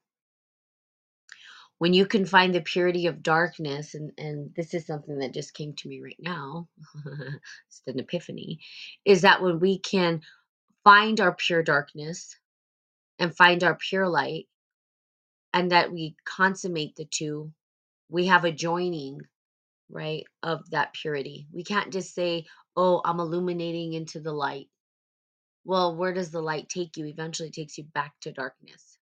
[1.79, 5.55] When you can find the purity of darkness and and this is something that just
[5.55, 6.69] came to me right now.
[7.69, 8.61] it's an epiphany
[9.05, 10.23] is that when we can
[10.85, 12.37] find our pure darkness
[13.19, 14.49] and find our pure light
[15.55, 17.53] and that we consummate the two
[18.11, 19.21] we have a joining
[19.91, 21.49] right of that purity.
[21.53, 24.69] We can't just say oh i'm illuminating into the light.
[25.65, 27.07] Well where does the light take you?
[27.07, 28.96] Eventually it takes you back to darkness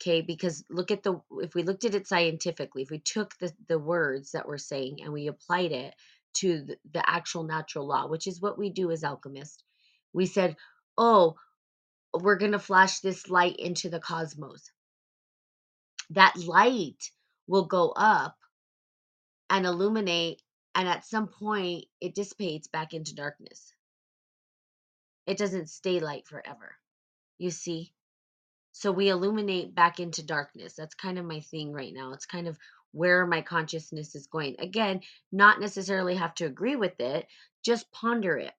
[0.00, 3.52] okay because look at the if we looked at it scientifically if we took the
[3.68, 5.94] the words that we're saying and we applied it
[6.34, 9.62] to the, the actual natural law, which is what we do as alchemists.
[10.12, 10.56] We said,
[10.96, 11.36] oh,
[12.14, 14.70] we're going to flash this light into the cosmos.
[16.10, 17.10] That light
[17.46, 18.36] will go up
[19.50, 20.42] and illuminate,
[20.74, 23.72] and at some point, it dissipates back into darkness.
[25.26, 26.76] It doesn't stay light forever.
[27.38, 27.92] You see?
[28.80, 30.74] So we illuminate back into darkness.
[30.74, 32.12] That's kind of my thing right now.
[32.12, 32.56] It's kind of
[32.92, 34.54] where my consciousness is going.
[34.60, 35.00] Again,
[35.32, 37.26] not necessarily have to agree with it,
[37.64, 38.54] just ponder it.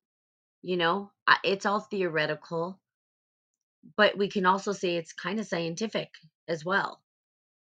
[0.61, 1.11] You know,
[1.45, 2.81] it's all theoretical,
[3.95, 6.09] but we can also say it's kind of scientific
[6.49, 7.01] as well.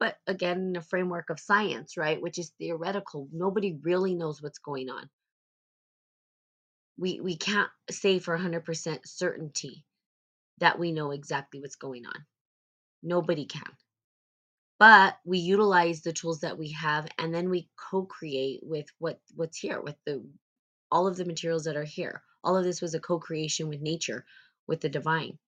[0.01, 4.59] But again, in a framework of science, right, which is theoretical, nobody really knows what's
[4.59, 5.09] going on.
[6.99, 9.85] We we can't say for 100% certainty
[10.59, 12.27] that we know exactly what's going on.
[13.03, 13.71] Nobody can.
[14.79, 19.59] But we utilize the tools that we have and then we co-create with what what's
[19.59, 20.25] here with the
[20.91, 22.23] all of the materials that are here.
[22.45, 24.25] All of this was a co-creation with nature,
[24.67, 25.39] with the divine.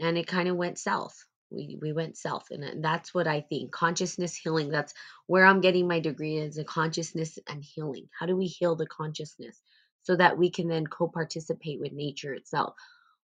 [0.00, 1.16] And it kind of went south.
[1.50, 3.72] We we went south and, that's what I think.
[3.72, 4.94] Consciousness healing, that's
[5.26, 8.08] where I'm getting my degree is in consciousness and healing.
[8.18, 9.60] How do we heal the consciousness
[10.02, 12.74] so that we can then co-participate with nature itself?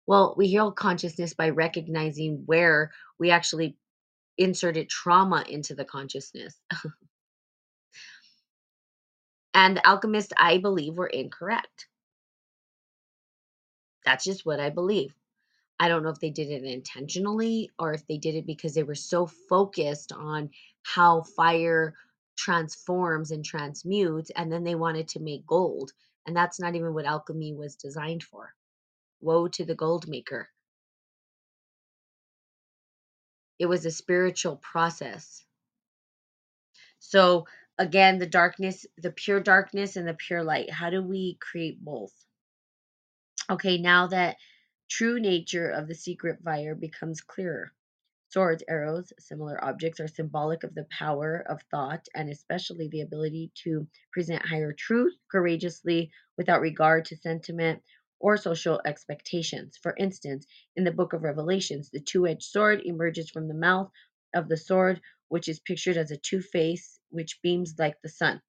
[0.08, 3.78] Well, we heal consciousness by recognizing where we actually
[4.38, 6.60] inserted trauma into the consciousness.
[9.54, 11.88] and the alchemists, I believe, were incorrect.
[14.06, 15.14] That's just what I believe.
[15.80, 18.84] I don't know if they did it intentionally or if they did it because they
[18.84, 20.50] were so focused on
[20.84, 21.96] how fire
[22.38, 25.92] transforms and transmutes, and then they wanted to make gold.
[26.28, 28.54] And that's not even what alchemy was designed for.
[29.26, 30.50] Woe to the gold maker.
[33.58, 35.44] It was a spiritual process.
[37.00, 37.48] So,
[37.80, 40.70] again, the darkness, the pure darkness and the pure light.
[40.70, 42.14] How do we create both?
[43.50, 44.38] Okay, now that
[44.90, 47.72] true nature of the secret fire becomes clearer.
[48.30, 53.52] Swords, arrows, similar objects are symbolic of the power of thought and especially the ability
[53.64, 57.82] to present higher truth courageously without regard to sentiment
[58.20, 59.78] or social expectations.
[59.82, 63.92] For instance, in the book of Revelations, the two edged sword emerges from the mouth
[64.34, 68.42] of the sword, which is pictured as a two face which beams like the sun.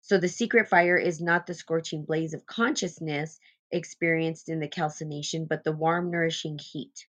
[0.00, 3.40] So the secret fire is not the scorching blaze of consciousness
[3.72, 7.06] experienced in the calcination, but the warm, nourishing heat.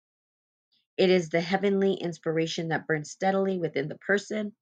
[0.98, 4.54] It is the heavenly inspiration that burns steadily within the person.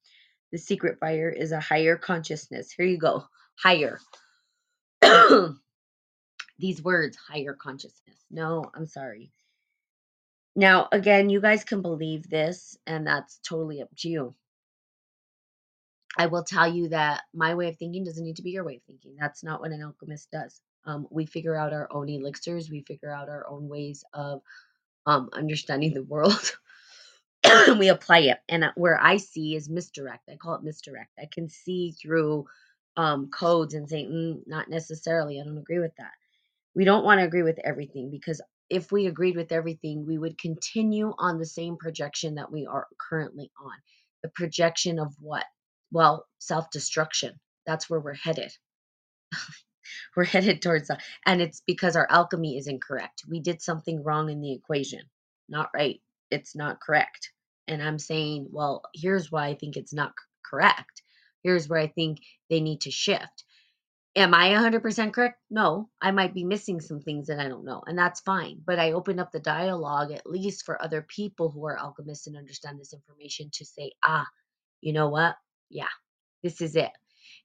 [0.52, 2.70] The secret fire is a higher consciousness.
[2.72, 3.24] Here you go.
[3.58, 3.98] Higher.
[6.60, 8.18] these words higher consciousness.
[8.30, 9.32] No, I'm sorry.
[10.56, 14.34] Now, again, you guys can believe this, and that's totally up to you.
[16.18, 18.76] I will tell you that my way of thinking doesn't need to be your way
[18.76, 19.16] of thinking.
[19.18, 20.60] That's not what an alchemist does.
[20.84, 24.42] Um, we figure out our own elixirs, we figure out our own ways of
[25.06, 26.58] um, understanding the world.
[27.44, 28.38] and we apply it.
[28.48, 30.28] And uh, where I see is misdirect.
[30.28, 31.12] I call it misdirect.
[31.18, 32.46] I can see through
[32.96, 35.40] um, codes and say, mm, not necessarily.
[35.40, 36.12] I don't agree with that
[36.74, 40.38] we don't want to agree with everything because if we agreed with everything, we would
[40.38, 43.72] continue on the same projection that we are currently on.
[44.22, 45.44] The projection of what?
[45.90, 47.40] Well, self destruction.
[47.66, 48.52] That's where we're headed.
[50.16, 51.02] we're headed towards that.
[51.26, 53.24] And it's because our alchemy is incorrect.
[53.28, 55.02] We did something wrong in the equation.
[55.48, 56.00] Not right.
[56.30, 57.32] It's not correct.
[57.68, 60.12] And I'm saying, well, here's why I think it's not
[60.44, 61.02] correct.
[61.42, 62.18] Here's where I think
[62.50, 63.44] they need to shift
[64.16, 65.40] Am I 100% correct?
[65.50, 68.60] No, I might be missing some things that I don't know, and that's fine.
[68.64, 72.36] But I open up the dialogue at least for other people who are alchemists and
[72.36, 74.26] understand this information to say, ah,
[74.80, 75.36] you know what?
[75.68, 75.88] Yeah,
[76.42, 76.90] this is it.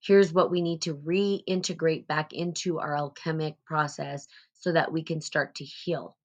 [0.02, 5.22] Here's what we need to reintegrate back into our alchemic process so that we can
[5.22, 6.18] start to heal.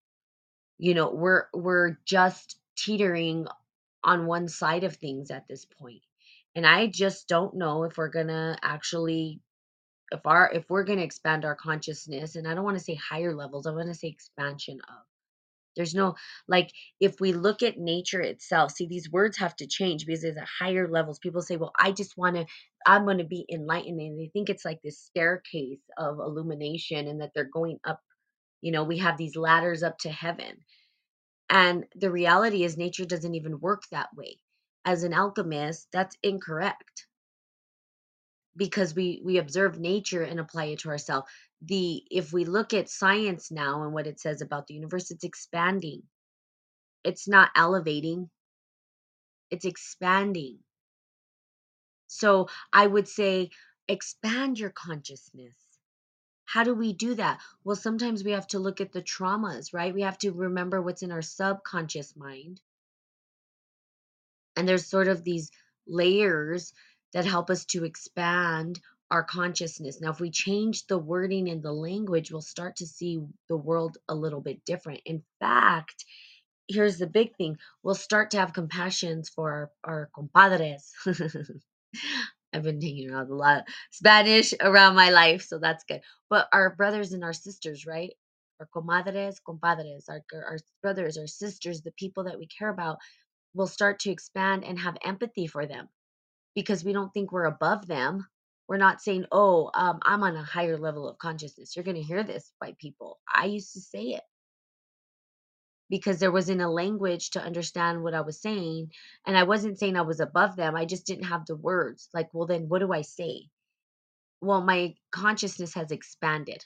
[0.79, 3.47] You know, we're we're just teetering
[4.03, 6.03] on one side of things at this point.
[6.55, 9.41] And I just don't know if we're going to actually
[10.13, 12.95] if our if we're going to expand our consciousness and i don't want to say
[12.97, 14.97] higher levels i want to say expansion of.
[15.77, 16.17] There's no
[16.49, 16.71] like
[17.01, 20.65] if we look at nature itself see these words have to change because there's a
[20.65, 21.19] higher levels.
[21.21, 22.47] People say well i just want to
[22.87, 27.21] i'm going to be enlightened and they think it's like this staircase of illumination and
[27.23, 28.01] that they're going up
[28.63, 30.59] you know we have these ladders up to heaven.
[31.51, 34.41] And the reality is nature doesn't even work that way.
[34.85, 37.07] As an alchemist that's incorrect
[38.57, 41.31] because we we observe nature and apply it to ourselves
[41.63, 45.25] the if we look at science now and what it says about the universe it's
[45.25, 46.03] expanding
[47.05, 48.29] it's not elevating
[49.51, 50.59] it's expanding
[52.09, 53.51] so i would say
[53.91, 55.57] expand your consciousness.
[56.45, 57.41] How do we do that?
[57.65, 59.95] Well, sometimes we have to look at the traumas, right?
[59.95, 62.61] We have to remember what's in our subconscious mind.
[64.57, 65.51] And there's sort of these
[65.87, 66.73] layers
[67.13, 70.01] that help us to expand our consciousness.
[70.01, 73.99] Now, if we change the wording and the language, we'll start to see the world
[74.09, 75.01] a little bit different.
[75.05, 76.05] In fact,
[76.69, 80.93] here's the big thing we'll start to have compassions for our, our compadres.
[82.53, 86.01] I've been taking out a lot of Spanish around my life, so that's good.
[86.29, 88.11] But our brothers and our sisters, right?
[88.61, 92.99] Our comadres, compadres, our, our brothers, our sisters, the people that we care about,
[93.55, 95.89] will start to expand and have empathy for them
[96.55, 98.27] because we don't think we're above them.
[98.69, 101.75] We're not saying, oh, um, I'm on a higher level of consciousness.
[101.75, 103.19] You're going to hear this by people.
[103.33, 104.23] I used to say it
[105.91, 108.93] because there wasn't a language to understand what I was saying.
[109.27, 110.77] And I wasn't saying I was above them.
[110.77, 112.09] I just didn't have the words.
[112.15, 113.49] Like, well, then what do I say?
[114.41, 116.65] Well, my consciousness has expanded.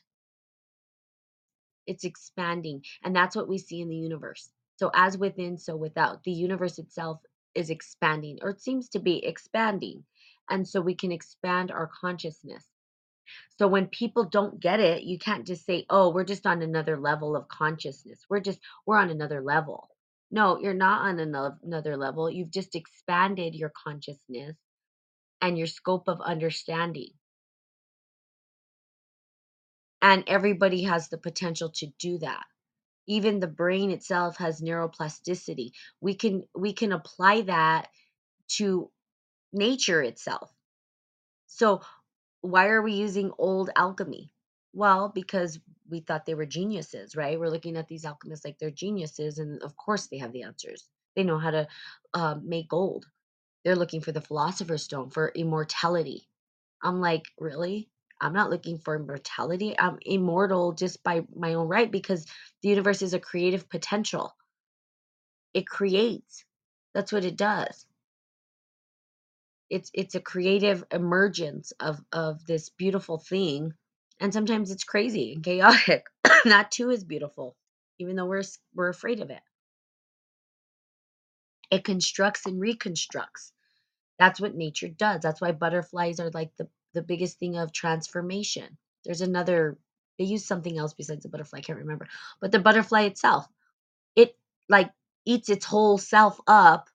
[1.86, 2.82] It's expanding.
[3.02, 4.50] And that's what we see in the universe.
[4.76, 6.22] So, as within, so without.
[6.24, 7.20] The universe itself
[7.54, 10.04] is expanding, or it seems to be expanding.
[10.50, 12.64] And so we can expand our consciousness.
[13.58, 16.98] So when people don't get it, you can't just say, "Oh, we're just on another
[16.98, 18.20] level of consciousness.
[18.28, 19.90] We're just we're on another level."
[20.30, 22.30] No, you're not on another level.
[22.30, 24.56] You've just expanded your consciousness
[25.40, 27.10] and your scope of understanding.
[30.02, 32.44] And everybody has the potential to do that.
[33.06, 35.72] Even the brain itself has neuroplasticity.
[36.00, 37.88] We can we can apply that
[38.56, 38.90] to
[39.52, 40.52] nature itself.
[41.46, 41.82] So
[42.40, 44.30] why are we using old alchemy?
[44.72, 47.38] Well, because we thought they were geniuses, right?
[47.38, 50.88] We're looking at these alchemists like they're geniuses, and of course they have the answers.
[51.16, 51.68] They know how to
[52.12, 53.06] uh, make gold.
[53.64, 56.28] They're looking for the philosopher's stone for immortality.
[56.82, 57.88] I'm like, really?
[58.24, 59.76] I'm not looking for immortality.
[59.78, 62.26] I'm immortal just by my own right because
[62.62, 64.34] the universe is a creative potential.
[65.54, 66.44] It creates.
[66.94, 67.76] That's what it does
[69.70, 73.72] it's it's a creative emergence of of this beautiful thing
[74.20, 76.04] and sometimes it's crazy and chaotic
[76.44, 77.56] that too is beautiful
[77.98, 78.42] even though we're
[78.74, 79.40] we're afraid of it
[81.70, 83.52] it constructs and reconstructs
[84.18, 88.78] that's what nature does that's why butterflies are like the the biggest thing of transformation
[89.04, 89.78] there's another
[90.18, 92.06] they use something else besides the butterfly i can't remember
[92.40, 93.46] but the butterfly itself
[94.16, 94.36] it
[94.68, 94.90] like
[95.26, 96.88] eats its whole self up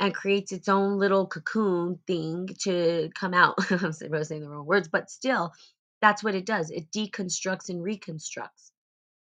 [0.00, 3.54] and creates its own little cocoon thing to come out.
[3.70, 5.52] I'm saying the wrong words, but still,
[6.00, 6.70] that's what it does.
[6.70, 8.72] It deconstructs and reconstructs.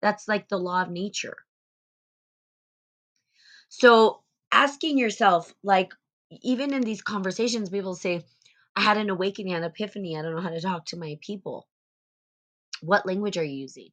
[0.02, 1.38] That's like the law of nature.
[3.70, 5.94] So, asking yourself, like,
[6.42, 8.24] even in these conversations, people say,
[8.76, 10.18] I had an awakening, an epiphany.
[10.18, 11.68] I don't know how to talk to my people.
[12.82, 13.90] What language are you using?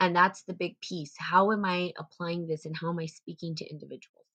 [0.00, 1.12] And that's the big piece.
[1.18, 4.26] How am I applying this and how am I speaking to individuals?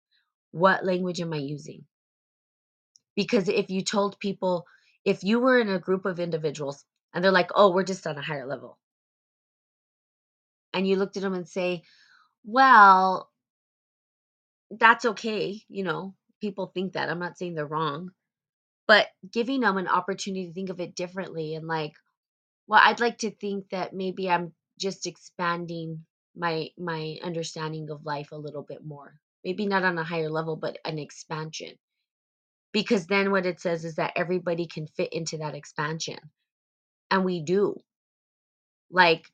[0.52, 1.86] What language am I using?
[3.16, 4.66] Because if you told people,
[5.06, 8.18] if you were in a group of individuals and they're like, oh, we're just on
[8.18, 8.78] a higher level,
[10.74, 11.84] and you looked at them and say,
[12.44, 13.30] well,
[14.72, 15.62] that's okay.
[15.70, 17.10] You know, people think that.
[17.10, 18.10] I'm not saying they're wrong,
[18.88, 21.94] but giving them an opportunity to think of it differently and like,
[22.68, 28.32] well, I'd like to think that maybe I'm just expanding my my understanding of life
[28.32, 29.14] a little bit more.
[29.44, 31.74] Maybe not on a higher level, but an expansion.
[32.72, 36.18] Because then what it says is that everybody can fit into that expansion.
[37.12, 37.80] And we do.
[38.90, 39.30] Like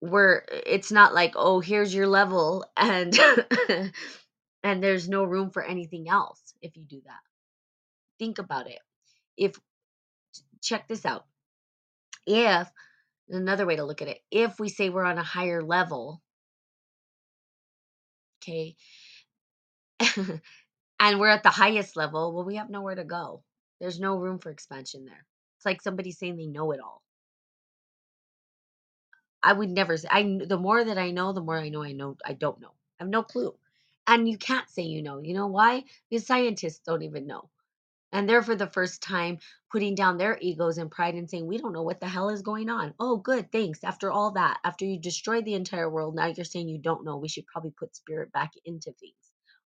[0.00, 3.18] we're it's not like oh here's your level and
[4.62, 7.27] and there's no room for anything else if you do that
[8.18, 8.80] think about it
[9.36, 9.58] if
[10.62, 11.26] check this out
[12.26, 12.68] if
[13.30, 16.22] another way to look at it if we say we're on a higher level
[18.42, 18.76] okay
[21.00, 23.42] and we're at the highest level, well, we have nowhere to go.
[23.80, 25.24] There's no room for expansion there.
[25.58, 27.02] It's like somebody saying they know it all.
[29.42, 30.08] I would never say.
[30.10, 32.72] I the more that I know, the more I know I know I don't know.
[32.98, 33.54] I have no clue,
[34.06, 35.20] and you can't say you know.
[35.22, 35.84] You know why?
[36.10, 37.48] Because scientists don't even know.
[38.12, 39.38] And they're for the first time
[39.70, 42.42] putting down their egos and pride and saying, We don't know what the hell is
[42.42, 42.94] going on.
[42.98, 43.84] Oh, good, thanks.
[43.84, 47.18] After all that, after you destroyed the entire world, now you're saying you don't know.
[47.18, 49.14] We should probably put spirit back into things.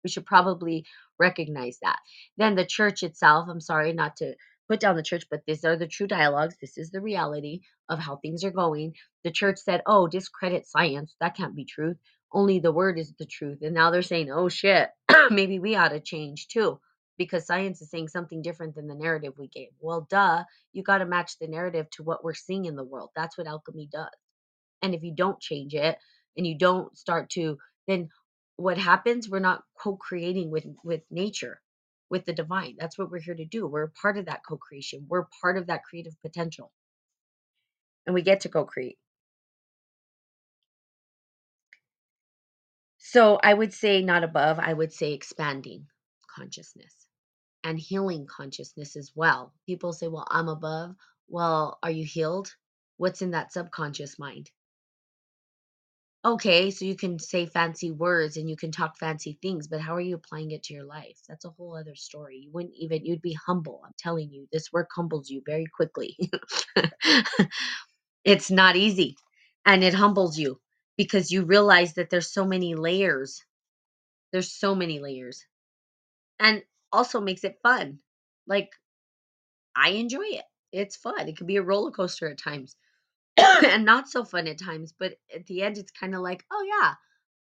[0.02, 0.86] We should probably
[1.18, 1.98] recognize that.
[2.38, 4.34] Then the church itself, I'm sorry not to
[4.68, 6.56] put down the church, but these are the true dialogues.
[6.60, 7.60] This is the reality
[7.90, 8.94] of how things are going.
[9.22, 11.14] The church said, Oh, discredit science.
[11.20, 11.98] That can't be truth.
[12.32, 13.58] Only the word is the truth.
[13.60, 14.88] And now they're saying, Oh shit,
[15.30, 16.80] maybe we ought to change too
[17.20, 19.68] because science is saying something different than the narrative we gave.
[19.78, 20.42] Well, duh,
[20.72, 23.10] you got to match the narrative to what we're seeing in the world.
[23.14, 24.08] That's what alchemy does.
[24.80, 25.98] And if you don't change it
[26.38, 28.08] and you don't start to, then
[28.56, 29.28] what happens?
[29.28, 31.60] We're not co-creating with with nature,
[32.08, 32.76] with the divine.
[32.78, 33.66] That's what we're here to do.
[33.66, 35.04] We're part of that co-creation.
[35.06, 36.72] We're part of that creative potential.
[38.06, 38.96] And we get to co-create.
[42.96, 45.86] So I would say not above, I would say expanding
[46.34, 46.94] consciousness
[47.64, 49.52] and healing consciousness as well.
[49.66, 50.96] People say, well, I'm above.
[51.28, 52.54] Well, are you healed?
[52.96, 54.50] What's in that subconscious mind?
[56.24, 59.94] Okay, so you can say fancy words and you can talk fancy things, but how
[59.94, 61.18] are you applying it to your life?
[61.28, 62.38] That's a whole other story.
[62.44, 63.82] You wouldn't even, you'd be humble.
[63.86, 66.16] I'm telling you, this work humbles you very quickly.
[68.24, 69.16] it's not easy
[69.66, 70.60] and it humbles you
[70.98, 73.42] because you realize that there's so many layers.
[74.32, 75.44] There's so many layers
[76.40, 76.62] and
[76.92, 77.98] also makes it fun.
[78.46, 78.70] Like,
[79.76, 80.44] I enjoy it.
[80.72, 81.28] It's fun.
[81.28, 82.76] It can be a roller coaster at times
[83.64, 86.64] and not so fun at times, but at the end, it's kind of like, oh,
[86.66, 86.94] yeah,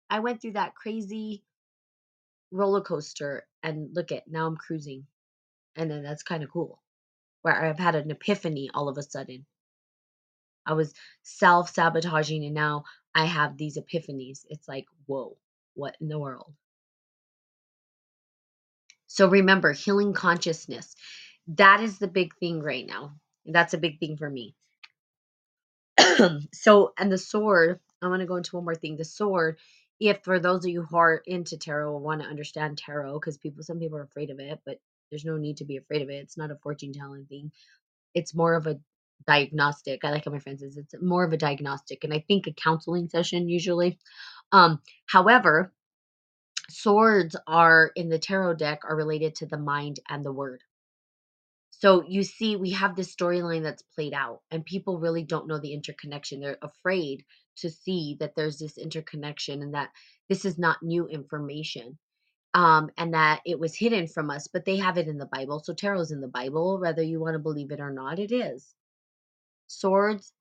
[0.10, 1.44] I went through that crazy
[2.52, 5.06] roller coaster and look at now I'm cruising.
[5.76, 6.82] And then that's kind of cool.
[7.42, 9.46] Where I've had an epiphany all of a sudden.
[10.66, 12.84] I was self sabotaging and now
[13.16, 14.46] I have these epiphanies.
[14.50, 15.38] It's like, whoa,
[15.74, 16.54] what in the world?
[19.10, 20.96] So remember, healing consciousness.
[21.48, 23.16] That is the big thing right now.
[23.46, 24.56] That's a big thing for me.
[26.54, 28.98] so, and the sword, I want to go into one more thing.
[28.98, 29.58] The sword,
[30.00, 33.64] if for those of you who are into tarot want to understand tarot, because people,
[33.64, 34.80] some people are afraid of it, but
[35.10, 36.22] there's no need to be afraid of it.
[36.24, 37.52] It's not a fortune telling thing.
[38.14, 38.80] It's more of a
[39.26, 40.06] diagnostic.
[40.06, 42.54] I like how my friend says it's more of a diagnostic, and I think a
[42.54, 43.98] counseling session usually.
[44.52, 45.74] Um, however,
[46.72, 50.64] swords are in the tarot deck are related to the mind and the word.
[51.72, 55.60] So you see, we have this storyline that's played out, and people really don't know
[55.60, 56.40] the interconnection.
[56.42, 57.26] They're afraid
[57.58, 59.90] to see that there's this interconnection and that
[60.30, 61.98] this is not new information
[62.54, 65.60] um, and that it was hidden from us, but they have it in the Bible.
[65.60, 68.74] So tarot's in the Bible, whether you want to believe it or not, it is.
[69.68, 70.34] Swords.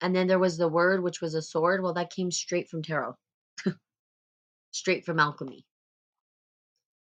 [0.00, 1.82] And then there was the word, which was a sword.
[1.82, 3.16] Well, that came straight from tarot,
[4.76, 5.66] straight from alchemy.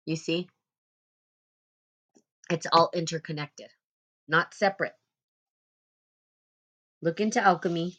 [0.06, 0.50] You see?
[2.52, 3.70] It's all interconnected,
[4.28, 4.94] not separate.
[7.02, 7.98] Look into alchemy.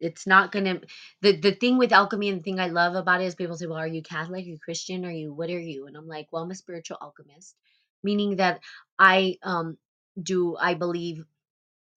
[0.00, 0.80] It's not gonna
[1.22, 3.66] the the thing with alchemy and the thing I love about it is people say,
[3.66, 4.44] Well, are you Catholic?
[4.46, 5.04] Are you Christian?
[5.06, 5.86] Are you what are you?
[5.86, 7.56] And I'm like, Well, I'm a spiritual alchemist,
[8.04, 8.60] meaning that
[8.98, 9.78] I um
[10.22, 11.24] do I believe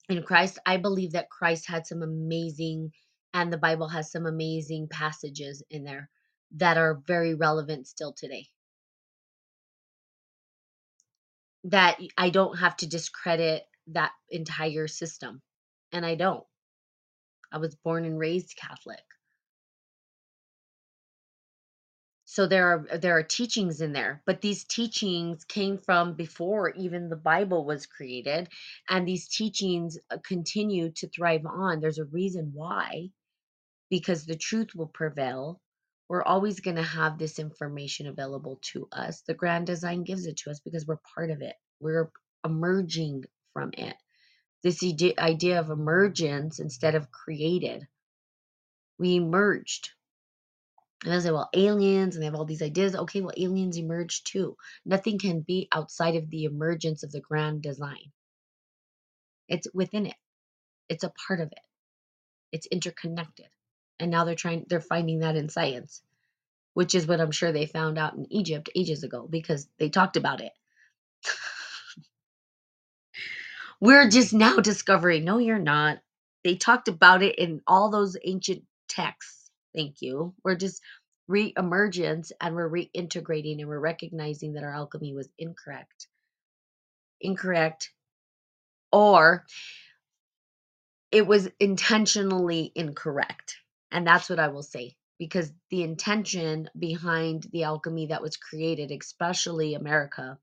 [0.09, 0.59] in Christ.
[0.65, 2.91] I believe that Christ had some amazing
[3.33, 6.09] and the Bible has some amazing passages in there
[6.53, 8.47] that are very relevant still today.
[11.65, 15.41] that I don't have to discredit that entire system.
[15.93, 16.45] And I don't.
[17.51, 19.01] I was born and raised Catholic.
[22.25, 27.09] So there are there are teachings in there, but these teachings came from before even
[27.09, 28.49] the Bible was created,
[28.89, 31.81] and these teachings uh, continue to thrive on.
[31.81, 33.09] There's a reason why,
[33.89, 35.61] because the truth will prevail.
[36.09, 39.21] We're always going to have this information available to us.
[39.21, 41.55] The grand design gives it to us because we're part of it.
[41.79, 42.11] We're
[42.45, 43.23] emerging
[43.53, 43.95] from it.
[44.63, 44.83] This
[45.17, 47.87] idea of emergence instead of created.
[48.97, 49.91] We emerged.
[51.03, 52.95] And I say, well, aliens, and they have all these ideas.
[52.95, 54.55] Okay, well, aliens emerged too.
[54.85, 58.11] Nothing can be outside of the emergence of the grand design.
[59.49, 60.15] It's within it.
[60.87, 61.59] It's a part of it.
[62.53, 63.47] It's interconnected.
[63.99, 66.01] And now they're trying they're finding that in science,
[66.73, 70.17] which is what I'm sure they found out in Egypt ages ago because they talked
[70.17, 70.53] about it.
[73.81, 75.25] We're just now discovering.
[75.25, 75.99] No, you're not.
[76.43, 79.51] They talked about it in all those ancient texts.
[79.75, 80.33] Thank you.
[80.43, 80.81] We're just
[81.27, 86.07] re-emergence and we're reintegrating and we're recognizing that our alchemy was incorrect.
[87.21, 87.91] Incorrect.
[88.91, 89.45] Or
[91.11, 93.57] it was intentionally incorrect.
[93.93, 98.91] And that's what I will say because the intention behind the alchemy that was created,
[98.91, 100.39] especially America,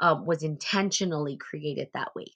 [0.00, 2.26] uh, was intentionally created that way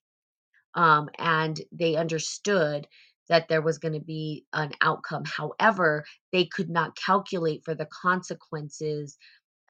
[0.76, 2.88] um, and they understood
[3.30, 5.24] that there was going to be an outcome.
[5.26, 9.18] However, they could not calculate for the consequences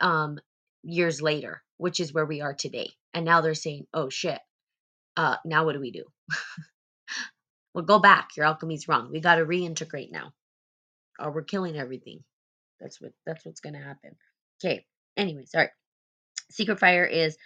[0.00, 0.38] um,
[0.82, 2.90] years later, which is where we are today.
[3.14, 4.40] And now they're saying, "Oh shit,
[5.16, 6.04] uh, now what do we do?"
[7.74, 8.30] well, go back.
[8.36, 9.10] Your alchemy's wrong.
[9.12, 10.32] We got to reintegrate now,
[11.22, 12.24] or we're killing everything.
[12.80, 14.16] That's what that's what's to happen.
[14.62, 14.86] Okay.
[15.16, 15.68] Anyway, sorry.
[16.50, 17.36] Secret fire is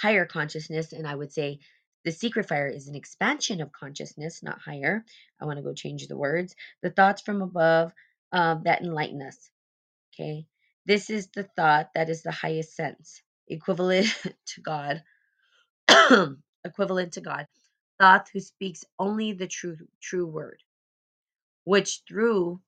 [0.00, 1.60] higher consciousness, and I would say
[2.04, 5.04] the secret fire is an expansion of consciousness, not higher.
[5.40, 6.54] I want to go change the words.
[6.82, 7.92] The thoughts from above
[8.32, 9.50] um, that enlighten us.
[10.14, 10.46] Okay.
[10.86, 14.06] This is the thought that is the highest sense, equivalent
[14.46, 15.02] to God,
[16.64, 17.46] equivalent to God.
[18.00, 20.58] Thought who speaks only the true true word
[21.64, 22.60] which through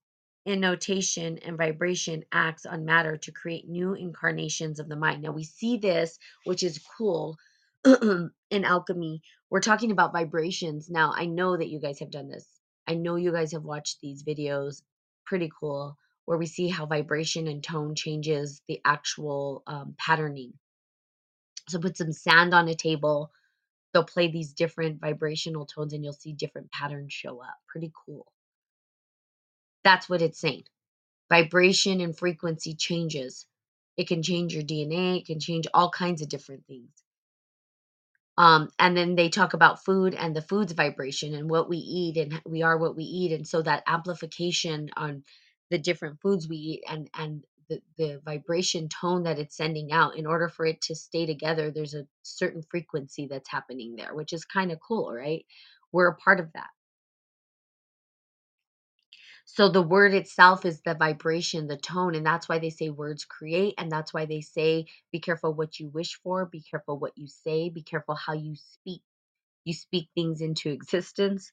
[0.47, 5.22] intonation and vibration acts on matter to create new incarnations of the mind.
[5.22, 7.36] Now we see this, which is cool
[7.84, 9.22] in alchemy.
[9.51, 10.88] We're talking about vibrations.
[10.88, 12.47] Now I know that you guys have done this.
[12.86, 14.82] I know you guys have watched these videos.
[15.26, 15.97] Pretty cool.
[16.24, 20.53] Where we see how vibration and tone changes the actual um, patterning.
[21.68, 23.32] So put some sand on a table.
[23.92, 27.57] They'll play these different vibrational tones and you'll see different patterns show up.
[27.68, 28.26] Pretty cool.
[29.87, 30.64] That's what it's saying.
[31.30, 33.47] Vibration and frequency changes.
[33.97, 36.91] It can change your DNA, it can change all kinds of different things.
[38.39, 42.16] Um, and then they talk about food and the food's vibration and what we eat,
[42.18, 43.32] and we are what we eat.
[43.32, 45.24] And so that amplification on
[45.70, 50.16] the different foods we eat and and the, the vibration tone that it's sending out
[50.16, 54.32] in order for it to stay together there's a certain frequency that's happening there which
[54.34, 55.47] is kind of cool right
[55.93, 56.68] we're a part of that
[59.47, 63.26] so the word itself is the vibration, the tone, and that's why they say words
[63.26, 67.18] create, and that's why they say be careful what you wish for, be careful what
[67.18, 69.03] you say, be careful how you speak.
[69.64, 71.53] You speak things into existence.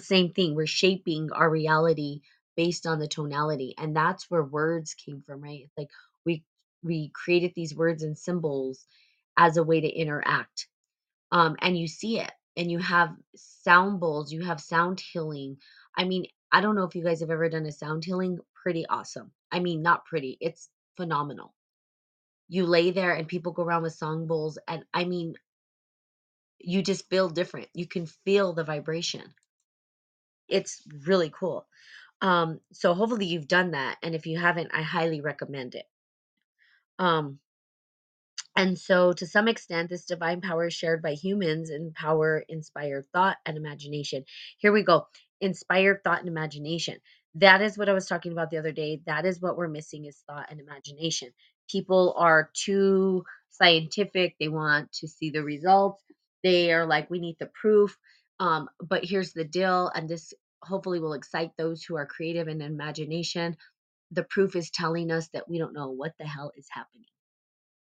[0.00, 2.22] Same thing, we're shaping our reality
[2.56, 5.62] based on the tonality, and that's where words came from, right?
[5.64, 5.90] It's like
[6.26, 6.44] we
[6.84, 8.86] we created these words and symbols
[9.38, 10.68] as a way to interact.
[11.32, 15.58] Um, and you see it, and you have sound bowls, you have sound healing.
[15.96, 18.38] I mean, I don't know if you guys have ever done a sound healing.
[18.54, 19.32] Pretty awesome.
[19.52, 21.54] I mean, not pretty, it's phenomenal.
[22.48, 25.34] You lay there and people go around with song bowls, and I mean,
[26.58, 27.68] you just feel different.
[27.74, 29.22] You can feel the vibration.
[30.48, 31.66] It's really cool.
[32.22, 35.86] Um, so hopefully you've done that, and if you haven't, I highly recommend it.
[36.98, 37.38] Um,
[38.56, 43.06] and so, to some extent, this divine power is shared by humans and power inspired
[43.12, 44.24] thought and imagination.
[44.56, 45.06] Here we go
[45.40, 46.96] inspired thought and imagination.
[47.36, 49.02] That is what I was talking about the other day.
[49.06, 51.30] That is what we're missing is thought and imagination.
[51.70, 56.02] People are too scientific, they want to see the results.
[56.44, 57.96] They are like, we need the proof.
[58.40, 62.62] Um, but here's the deal, and this hopefully will excite those who are creative and
[62.62, 63.56] imagination.
[64.12, 67.04] The proof is telling us that we don't know what the hell is happening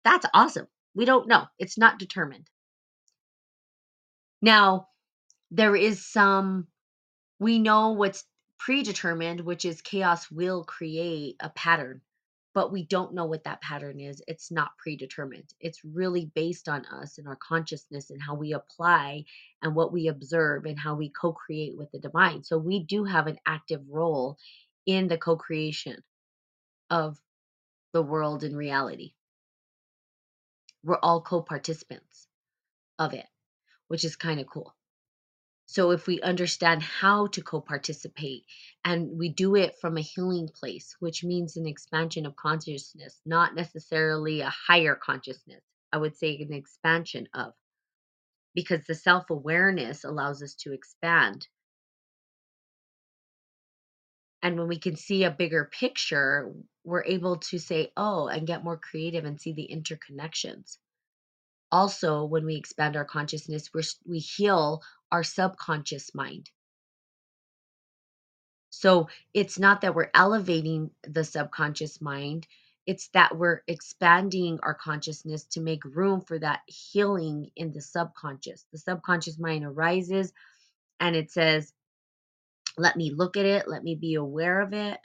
[0.05, 0.67] that's awesome.
[0.95, 1.45] We don't know.
[1.59, 2.47] It's not determined.
[4.41, 4.89] Now,
[5.51, 6.67] there is some,
[7.39, 8.25] we know what's
[8.59, 12.01] predetermined, which is chaos will create a pattern,
[12.53, 14.21] but we don't know what that pattern is.
[14.27, 15.53] It's not predetermined.
[15.59, 19.25] It's really based on us and our consciousness and how we apply
[19.61, 22.43] and what we observe and how we co create with the divine.
[22.43, 24.37] So we do have an active role
[24.85, 26.03] in the co creation
[26.89, 27.19] of
[27.93, 29.13] the world and reality
[30.83, 32.27] we're all co-participants
[32.99, 33.25] of it,
[33.87, 34.75] which is kind of cool.
[35.67, 38.45] So if we understand how to co-participate
[38.83, 43.55] and we do it from a healing place, which means an expansion of consciousness, not
[43.55, 45.63] necessarily a higher consciousness.
[45.91, 47.53] I would say an expansion of
[48.53, 51.47] because the self-awareness allows us to expand.
[54.41, 56.53] And when we can see a bigger picture,
[56.83, 60.77] we're able to say, oh, and get more creative and see the interconnections
[61.71, 66.49] also when we expand our consciousness we're, we heal our subconscious mind.
[68.71, 72.47] So it's not that we're elevating the subconscious mind
[72.85, 78.65] it's that we're expanding our consciousness to make room for that healing in the subconscious.
[78.71, 80.33] The subconscious mind arises
[80.99, 81.73] and it says
[82.77, 84.99] let me look at it let me be aware of it.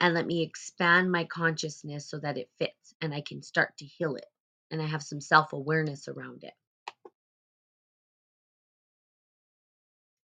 [0.00, 3.86] And let me expand my consciousness so that it fits and i can start to
[3.86, 4.26] heal it
[4.70, 6.54] and I have some self awareness around it.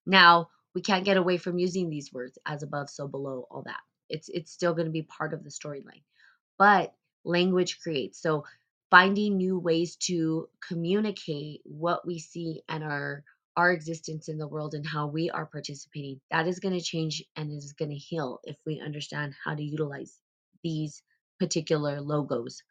[0.07, 3.81] Now, we can't get away from using these words as above, so below, all that.
[4.09, 6.03] It's it's still going to be part of the storyline.
[6.59, 8.21] But language creates.
[8.21, 8.45] So
[8.91, 13.25] finding new ways to communicate what we see and our
[13.57, 17.23] our existence in the world and how we are participating that is going to change
[17.37, 20.19] and is going to heal if we understand how to utilize
[20.63, 21.03] these
[21.41, 22.63] particular logos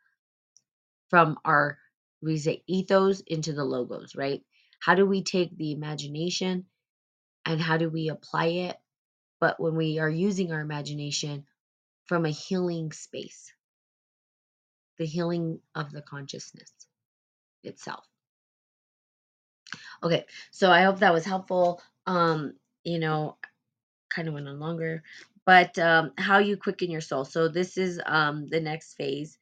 [1.09, 1.77] from our
[2.21, 4.43] we say ethos into the logos, right?
[4.79, 6.65] How do we take the imagination
[7.45, 8.77] and how do we apply it?
[9.39, 11.45] But when we are using our imagination
[12.05, 13.53] from a healing space,
[14.97, 16.71] the healing of the consciousness
[17.63, 18.05] itself.
[20.03, 21.81] Okay, so I hope that was helpful.
[22.05, 22.53] Um,
[22.83, 23.37] you know,
[24.13, 25.03] kind of went on longer,
[25.45, 27.25] but um, how you quicken your soul.
[27.25, 29.37] So this is um the next phase.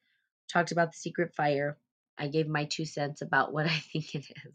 [0.51, 1.77] Talked about the secret fire.
[2.17, 4.53] I gave my two cents about what I think it is.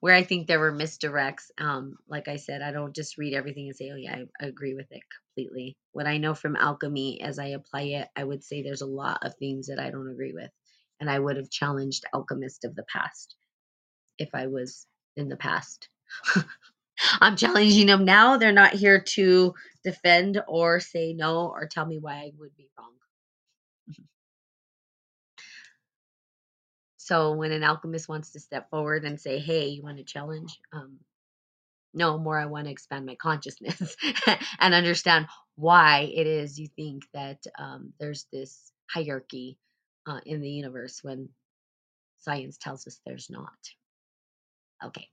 [0.00, 1.50] Where I think there were misdirects.
[1.58, 4.74] Um, like I said, I don't just read everything and say, "Oh yeah, I, agree
[4.74, 8.62] with it completely." What I know from alchemy, as I apply it, I would say
[8.62, 10.50] there's a lot of things that I don't agree with,
[11.00, 13.36] and I would have challenged alchemists of the past
[14.18, 14.86] if I was
[15.16, 15.88] in the past.
[17.20, 18.36] I'm challenging them now.
[18.36, 22.68] They're not here to defend or say no or tell me why I would be
[22.78, 22.92] wrong.
[27.04, 30.58] So when an alchemist wants to step forward and say, "Hey, you want to challenge?"
[30.72, 31.00] Um,
[31.92, 33.94] no, more I want to expand my consciousness
[34.60, 35.26] and understand
[35.56, 39.58] why it is you think that um, there's this hierarchy
[40.06, 41.28] uh, in the universe when
[42.20, 43.52] science tells us there's not.
[44.82, 45.08] Okay.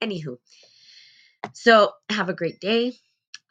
[0.00, 0.38] Anywho,
[1.52, 2.94] so have a great day.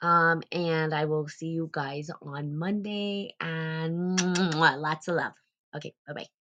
[0.02, 4.20] Um, and I will see you guys on Monday and
[4.58, 5.34] lots of love.
[5.76, 6.43] Okay, bye bye.